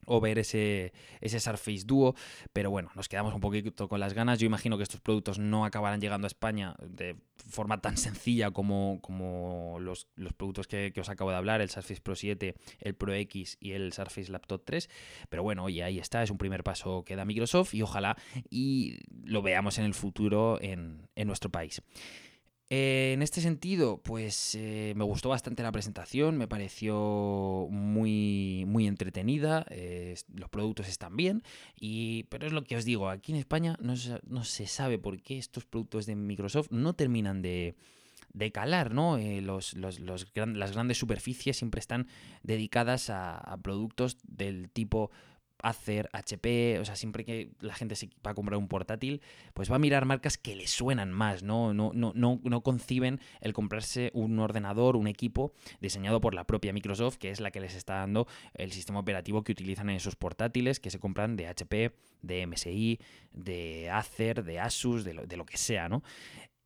o 0.07 0.21
ver 0.21 0.39
ese, 0.39 0.93
ese 1.21 1.41
Surface 1.41 1.85
Duo, 1.85 2.15
pero 2.53 2.71
bueno, 2.71 2.91
nos 2.95 3.09
quedamos 3.09 3.35
un 3.35 3.41
poquito 3.41 3.89
con 3.89 4.01
las 4.01 4.15
ganas. 4.15 4.39
Yo 4.39 4.47
imagino 4.47 4.77
que 4.77 4.83
estos 4.83 5.01
productos 5.01 5.39
no 5.39 5.65
acabarán 5.65 6.01
llegando 6.01 6.27
a 6.27 6.29
España 6.29 6.75
de 6.81 7.17
forma 7.37 7.81
tan 7.81 7.97
sencilla 7.97 8.51
como, 8.51 9.01
como 9.01 9.79
los, 9.81 10.07
productos 10.37 10.67
que, 10.67 10.93
os 10.99 11.09
acabo 11.09 11.31
de 11.31 11.37
hablar, 11.37 11.61
el 11.61 11.71
Surface 11.71 12.01
Pro 12.01 12.15
7, 12.15 12.55
el 12.81 12.95
Pro 12.95 13.15
X 13.15 13.57
y 13.61 13.73
el 13.73 13.93
Surface 13.93 14.31
Laptop 14.31 14.63
3, 14.65 14.89
pero 15.29 15.43
bueno, 15.43 15.65
oye, 15.65 15.83
ahí 15.83 15.99
está, 15.99 16.23
es 16.23 16.31
un 16.31 16.39
primer 16.39 16.65
paso 16.65 17.05
que 17.05 17.17
da 17.17 17.25
Microsoft 17.25 17.75
y 17.75 17.83
ojalá 17.83 18.17
y 18.51 18.99
lo 19.25 19.43
veamos 19.43 19.79
en 19.79 19.85
el 19.85 19.95
futuro 19.95 20.59
en, 20.61 21.09
en 21.15 21.27
nuestro 21.27 21.51
país. 21.51 21.83
Eh, 22.75 23.13
en 23.13 23.21
este 23.21 23.43
sentido, 23.43 24.01
pues 24.03 24.55
eh, 24.55 24.95
me 24.97 25.05
gustó 25.05 25.29
bastante 25.29 25.63
la 25.63 25.71
presentación, 25.71 26.39
me 26.39 26.49
pareció 26.49 27.69
muy, 27.71 28.65
muy 28.67 28.87
entretenida, 28.87 29.67
eh, 29.69 30.15
los 30.35 30.49
productos 30.49 30.89
están 30.89 31.15
bien, 31.15 31.43
y, 31.79 32.23
pero 32.31 32.47
es 32.47 32.53
lo 32.55 32.65
que 32.65 32.79
os 32.79 32.87
digo, 32.87 33.11
aquí 33.11 33.33
en 33.33 33.37
España 33.37 33.77
no, 33.79 33.95
se 34.45 34.67
sabe 34.67 34.99
por 34.99 35.21
qué 35.21 35.37
estos 35.37 35.67
productos 35.67 36.07
de 36.07 36.17
Microsoft 36.17 36.69
no 36.71 36.95
terminan 36.95 37.43
de, 37.43 37.75
calar, 38.55 38.95
¿no? 38.95 39.19
los, 39.19 39.75
las 39.75 40.73
grandes 40.73 40.97
superficies 40.97 41.59
siempre 41.59 41.79
están 41.79 42.07
dedicadas 42.43 43.11
a 43.11 43.59
productos 43.63 44.17
del 44.23 44.71
tipo 44.71 45.11
Acer, 45.63 46.09
HP, 46.13 46.79
o 46.81 46.85
sea, 46.85 46.97
siempre 46.97 47.25
que 47.25 47.53
la 47.61 47.75
gente 47.75 47.95
se 47.95 48.11
va 48.27 48.33
a 48.33 48.35
comprar 48.35 48.59
un 48.59 48.69
portátil, 48.69 49.23
pues 49.55 49.71
va 49.71 49.77
a 49.77 49.79
mirar 49.79 50.05
marcas 50.05 50.37
que 50.37 50.57
le 50.57 50.67
suenan 50.67 51.13
más, 51.13 51.43
¿no? 51.43 51.73
No, 51.73 51.93
no, 51.95 52.13
no, 52.15 52.63
conciben 52.63 53.21
el 53.41 53.53
comprarse 53.53 54.11
un 54.15 54.39
ordenador, 54.39 54.97
un 54.97 55.07
equipo 55.07 55.53
diseñado 55.81 56.21
por 56.21 56.35
la 56.35 56.45
propia 56.45 56.73
Microsoft, 56.73 57.17
que 57.17 57.31
es 57.31 57.41
la 57.41 57.51
que 57.51 57.61
les 57.61 57.75
está 57.75 57.95
dando 57.95 58.27
el 58.55 58.73
sistema 58.73 58.99
operativo 58.99 59.45
que 59.45 59.53
utilizan 59.53 59.89
en 59.91 59.97
esos 59.97 60.17
portátiles, 60.17 60.81
que 60.81 60.91
se 60.91 60.99
compran 60.99 61.37
de 61.37 61.47
HP, 61.47 61.93
de 62.23 62.47
MSI, 62.47 62.99
de 63.33 63.91
Acer, 63.91 64.45
de 64.45 64.61
Asus, 64.61 65.05
de 65.05 65.37
lo 65.37 65.47
que 65.47 65.57
sea, 65.57 65.89
¿no? 65.89 66.03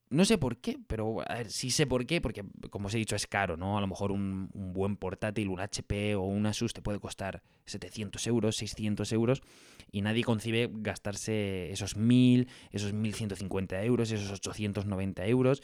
No 0.08 0.24
sé 0.24 0.38
por 0.38 0.58
qué, 0.58 0.78
pero 0.86 1.20
a 1.28 1.34
ver, 1.34 1.50
sí 1.50 1.70
sé 1.70 1.84
por 1.86 2.06
qué, 2.06 2.20
porque 2.20 2.44
como 2.70 2.86
os 2.86 2.94
he 2.94 2.98
dicho 2.98 3.16
es 3.16 3.26
caro, 3.26 3.56
¿no? 3.56 3.76
A 3.76 3.80
lo 3.80 3.88
mejor 3.88 4.12
un, 4.12 4.48
buen 4.52 4.96
portátil, 4.96 5.48
un 5.48 5.58
HP 5.58 6.14
o 6.14 6.22
un 6.22 6.46
Asus 6.46 6.72
te 6.72 6.80
puede 6.80 7.00
costar 7.00 7.42
700 7.64 8.24
euros, 8.28 8.56
600 8.56 9.10
euros 9.12 9.42
y 9.90 10.02
nadie 10.02 10.22
concibe 10.22 10.70
gastarse 10.72 11.72
esos 11.72 11.96
1000, 11.96 12.48
esos 12.70 12.92
1150 12.92 13.82
euros, 13.82 14.12
esos 14.12 14.30
890 14.30 15.26
euros 15.26 15.62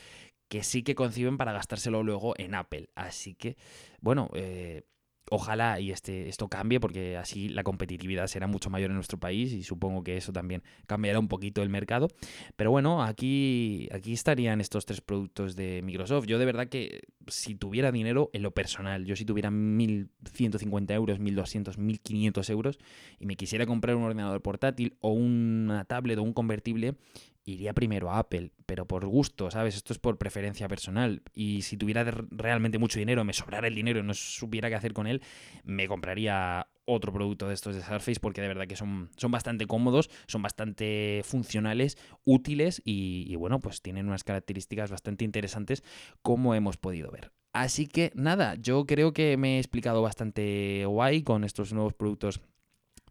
que 0.49 0.65
sí 0.65 0.83
que 0.83 0.95
conciben 0.95 1.39
para 1.39 1.53
gastárselo 1.53 2.03
luego 2.03 2.35
en 2.37 2.55
Apple. 2.55 2.91
Así 2.95 3.35
que, 3.35 3.57
bueno, 4.01 4.29
eh, 4.35 4.83
ojalá 5.33 5.81
y 5.81 5.91
este, 5.91 6.29
esto 6.29 6.49
cambie 6.49 6.79
porque 6.79 7.17
así 7.17 7.49
la 7.49 7.65
competitividad 7.65 8.27
será 8.27 8.47
mucho 8.47 8.69
mayor 8.69 8.91
en 8.91 8.97
nuestro 8.97 9.19
país 9.19 9.51
y 9.53 9.63
supongo 9.63 10.05
que 10.05 10.19
eso 10.19 10.31
también 10.31 10.63
cambiará 10.87 11.19
un 11.19 11.29
poquito 11.29 11.63
el 11.63 11.71
mercado. 11.71 12.09
Pero 12.55 12.71
bueno, 12.71 13.03
aquí, 13.03 13.89
aquí 13.93 14.13
estarían 14.13 14.61
estos 14.61 14.85
tres 14.85 15.01
productos 15.01 15.57
de 15.57 15.81
Microsoft. 15.83 16.27
Yo 16.27 16.39
de 16.39 16.45
verdad 16.45 16.69
que 16.69 17.01
si 17.29 17.55
tuviera 17.55 17.91
dinero 17.91 18.29
en 18.35 18.43
lo 18.43 18.51
personal, 18.51 19.07
yo 19.07 19.17
si 19.17 19.25
tuviera 19.25 19.51
1.150 19.51 20.93
euros, 20.93 21.19
1.200, 21.19 21.77
1.500 21.79 22.51
euros 22.51 22.79
y 23.19 23.25
me 23.25 23.37
quisiera 23.37 23.65
comprar 23.65 23.97
un 23.97 24.03
ordenador 24.03 24.43
portátil 24.43 24.97
o 25.01 25.13
una 25.13 25.87
tablet 25.87 26.19
o 26.19 26.23
un 26.23 26.35
convertible, 26.35 26.97
iría 27.45 27.73
primero 27.75 28.11
a 28.11 28.19
Apple, 28.19 28.53
pero 28.67 28.87
por 28.87 29.07
gusto, 29.07 29.51
¿sabes? 29.51 29.77
Esto 29.77 29.93
es 29.93 29.99
por 29.99 30.19
preferencia 30.19 30.69
personal. 30.69 31.23
Y 31.35 31.63
si 31.63 31.77
tuviera 31.77 32.05
realmente 32.31 32.79
mucho 32.79 32.99
dinero, 32.99 33.25
me 33.25 33.33
sobrara 33.33 33.69
el 33.69 33.75
dinero 33.75 34.01
y 34.01 34.03
no 34.03 34.15
supiera 34.15 34.69
qué 34.69 34.75
hacer 34.75 34.93
con 34.93 35.07
él, 35.07 35.23
me 35.65 35.89
compraría 35.89 36.69
otro 36.85 37.13
producto 37.13 37.49
de 37.49 37.55
estos 37.55 37.75
de 37.75 37.83
Surface 37.83 38.21
porque 38.21 38.41
de 38.41 38.49
verdad 38.49 38.67
que 38.67 38.77
son, 38.77 39.11
son 39.17 39.31
bastante 39.31 39.67
cómodos, 39.67 40.11
son 40.27 40.43
bastante 40.43 41.23
funcionales, 41.25 41.97
útiles 42.25 42.83
y, 42.85 43.25
y 43.29 43.37
bueno, 43.37 43.61
pues 43.61 43.83
tienen 43.83 44.09
unas 44.09 44.25
características 44.25 44.91
bastante 44.91 45.25
interesantes 45.25 45.83
como 46.23 46.55
hemos 46.55 46.77
podido 46.77 47.11
ver. 47.11 47.33
Así 47.53 47.87
que 47.87 48.13
nada, 48.15 48.55
yo 48.55 48.87
creo 48.87 49.13
que 49.13 49.37
me 49.37 49.57
he 49.57 49.59
explicado 49.59 50.01
bastante 50.01 50.85
guay 50.87 51.23
con 51.23 51.45
estos 51.45 51.73
nuevos 51.73 51.93
productos 51.93 52.41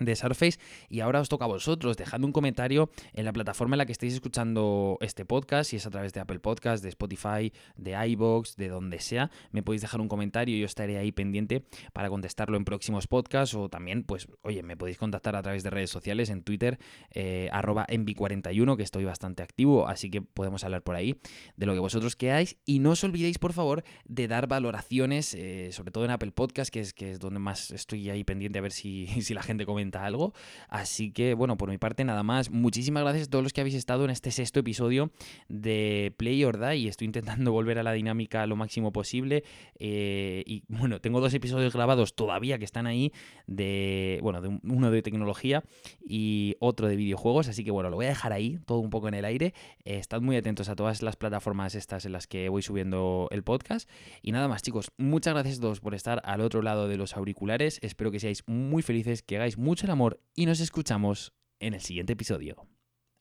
de 0.05 0.15
Surface 0.15 0.59
y 0.89 0.99
ahora 1.01 1.19
os 1.19 1.29
toca 1.29 1.45
a 1.45 1.47
vosotros. 1.47 1.97
Dejando 1.97 2.27
un 2.27 2.33
comentario 2.33 2.89
en 3.13 3.25
la 3.25 3.33
plataforma 3.33 3.75
en 3.75 3.79
la 3.79 3.85
que 3.85 3.91
estéis 3.91 4.13
escuchando 4.13 4.97
este 5.01 5.25
podcast 5.25 5.69
si 5.69 5.77
es 5.77 5.85
a 5.85 5.89
través 5.89 6.13
de 6.13 6.19
Apple 6.19 6.39
Podcast, 6.39 6.83
de 6.83 6.89
Spotify, 6.89 7.53
de 7.75 8.07
iBox, 8.09 8.55
de 8.55 8.69
donde 8.69 8.99
sea. 8.99 9.31
Me 9.51 9.63
podéis 9.63 9.81
dejar 9.81 10.01
un 10.01 10.07
comentario 10.07 10.55
y 10.55 10.59
yo 10.59 10.65
estaré 10.65 10.97
ahí 10.97 11.11
pendiente 11.11 11.65
para 11.93 12.09
contestarlo 12.09 12.57
en 12.57 12.65
próximos 12.65 13.07
podcasts 13.07 13.55
o 13.55 13.69
también 13.69 14.03
pues 14.03 14.27
oye 14.41 14.63
me 14.63 14.75
podéis 14.75 14.97
contactar 14.97 15.35
a 15.35 15.41
través 15.41 15.63
de 15.63 15.69
redes 15.69 15.89
sociales 15.89 16.29
en 16.29 16.43
Twitter 16.43 16.79
eh, 17.11 17.49
arroba 17.51 17.85
envi41 17.87 18.77
que 18.77 18.83
estoy 18.83 19.05
bastante 19.05 19.43
activo 19.43 19.87
así 19.87 20.09
que 20.09 20.21
podemos 20.21 20.63
hablar 20.63 20.83
por 20.83 20.95
ahí 20.95 21.19
de 21.55 21.65
lo 21.65 21.73
que 21.73 21.79
vosotros 21.79 22.15
queráis. 22.15 22.57
Y 22.65 22.79
no 22.79 22.91
os 22.91 23.03
olvidéis 23.03 23.39
por 23.39 23.53
favor 23.53 23.83
de 24.05 24.27
dar 24.27 24.47
valoraciones 24.47 25.33
eh, 25.33 25.69
sobre 25.71 25.91
todo 25.91 26.05
en 26.05 26.11
Apple 26.11 26.31
Podcast 26.31 26.71
que 26.71 26.79
es, 26.79 26.93
que 26.93 27.11
es 27.11 27.19
donde 27.19 27.39
más 27.39 27.71
estoy 27.71 28.09
ahí 28.09 28.23
pendiente 28.23 28.59
a 28.59 28.61
ver 28.61 28.71
si, 28.71 29.07
si 29.21 29.33
la 29.33 29.43
gente 29.43 29.65
comenta 29.65 29.90
algo. 29.97 30.33
Así 30.69 31.11
que, 31.11 31.33
bueno, 31.33 31.57
por 31.57 31.69
mi 31.69 31.77
parte 31.77 32.03
nada 32.03 32.23
más. 32.23 32.49
Muchísimas 32.51 33.03
gracias 33.03 33.27
a 33.27 33.29
todos 33.29 33.43
los 33.43 33.53
que 33.53 33.61
habéis 33.61 33.75
estado 33.75 34.05
en 34.05 34.11
este 34.11 34.31
sexto 34.31 34.59
episodio 34.59 35.11
de 35.49 36.13
Play 36.17 36.43
or 36.43 36.59
Die. 36.59 36.87
Estoy 36.87 37.05
intentando 37.05 37.51
volver 37.51 37.79
a 37.79 37.83
la 37.83 37.93
dinámica 37.93 38.45
lo 38.47 38.55
máximo 38.55 38.91
posible. 38.91 39.43
Eh, 39.79 40.43
y 40.45 40.63
bueno, 40.67 40.99
tengo 40.99 41.19
dos 41.19 41.33
episodios 41.33 41.73
grabados 41.73 42.15
todavía 42.15 42.57
que 42.57 42.65
están 42.65 42.87
ahí 42.87 43.11
de, 43.47 44.19
bueno, 44.21 44.41
de 44.41 44.59
uno 44.63 44.91
de 44.91 45.01
tecnología 45.01 45.63
y 46.07 46.55
otro 46.59 46.87
de 46.87 46.95
videojuegos. 46.95 47.47
Así 47.47 47.63
que 47.63 47.71
bueno, 47.71 47.89
lo 47.89 47.95
voy 47.95 48.05
a 48.05 48.09
dejar 48.09 48.33
ahí, 48.33 48.59
todo 48.65 48.79
un 48.79 48.89
poco 48.89 49.07
en 49.07 49.13
el 49.13 49.25
aire. 49.25 49.53
Eh, 49.85 49.97
estad 49.97 50.21
muy 50.21 50.35
atentos 50.35 50.69
a 50.69 50.75
todas 50.75 51.01
las 51.01 51.15
plataformas 51.15 51.75
estas 51.75 52.05
en 52.05 52.11
las 52.11 52.27
que 52.27 52.49
voy 52.49 52.61
subiendo 52.61 53.27
el 53.31 53.43
podcast. 53.43 53.89
Y 54.21 54.31
nada 54.31 54.47
más, 54.47 54.61
chicos, 54.61 54.91
muchas 54.97 55.33
gracias 55.33 55.57
a 55.57 55.61
todos 55.61 55.79
por 55.79 55.95
estar 55.95 56.21
al 56.25 56.41
otro 56.41 56.61
lado 56.61 56.87
de 56.87 56.97
los 56.97 57.15
auriculares. 57.15 57.79
Espero 57.81 58.11
que 58.11 58.19
seáis 58.19 58.43
muy 58.47 58.81
felices, 58.81 59.21
que 59.21 59.37
hagáis 59.37 59.57
mucho 59.71 59.85
el 59.85 59.91
amor 59.91 60.21
y 60.35 60.47
nos 60.47 60.59
escuchamos 60.59 61.31
en 61.61 61.73
el 61.73 61.79
siguiente 61.79 62.11
episodio. 62.11 62.67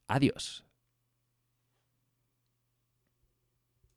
Adiós. 0.09 0.65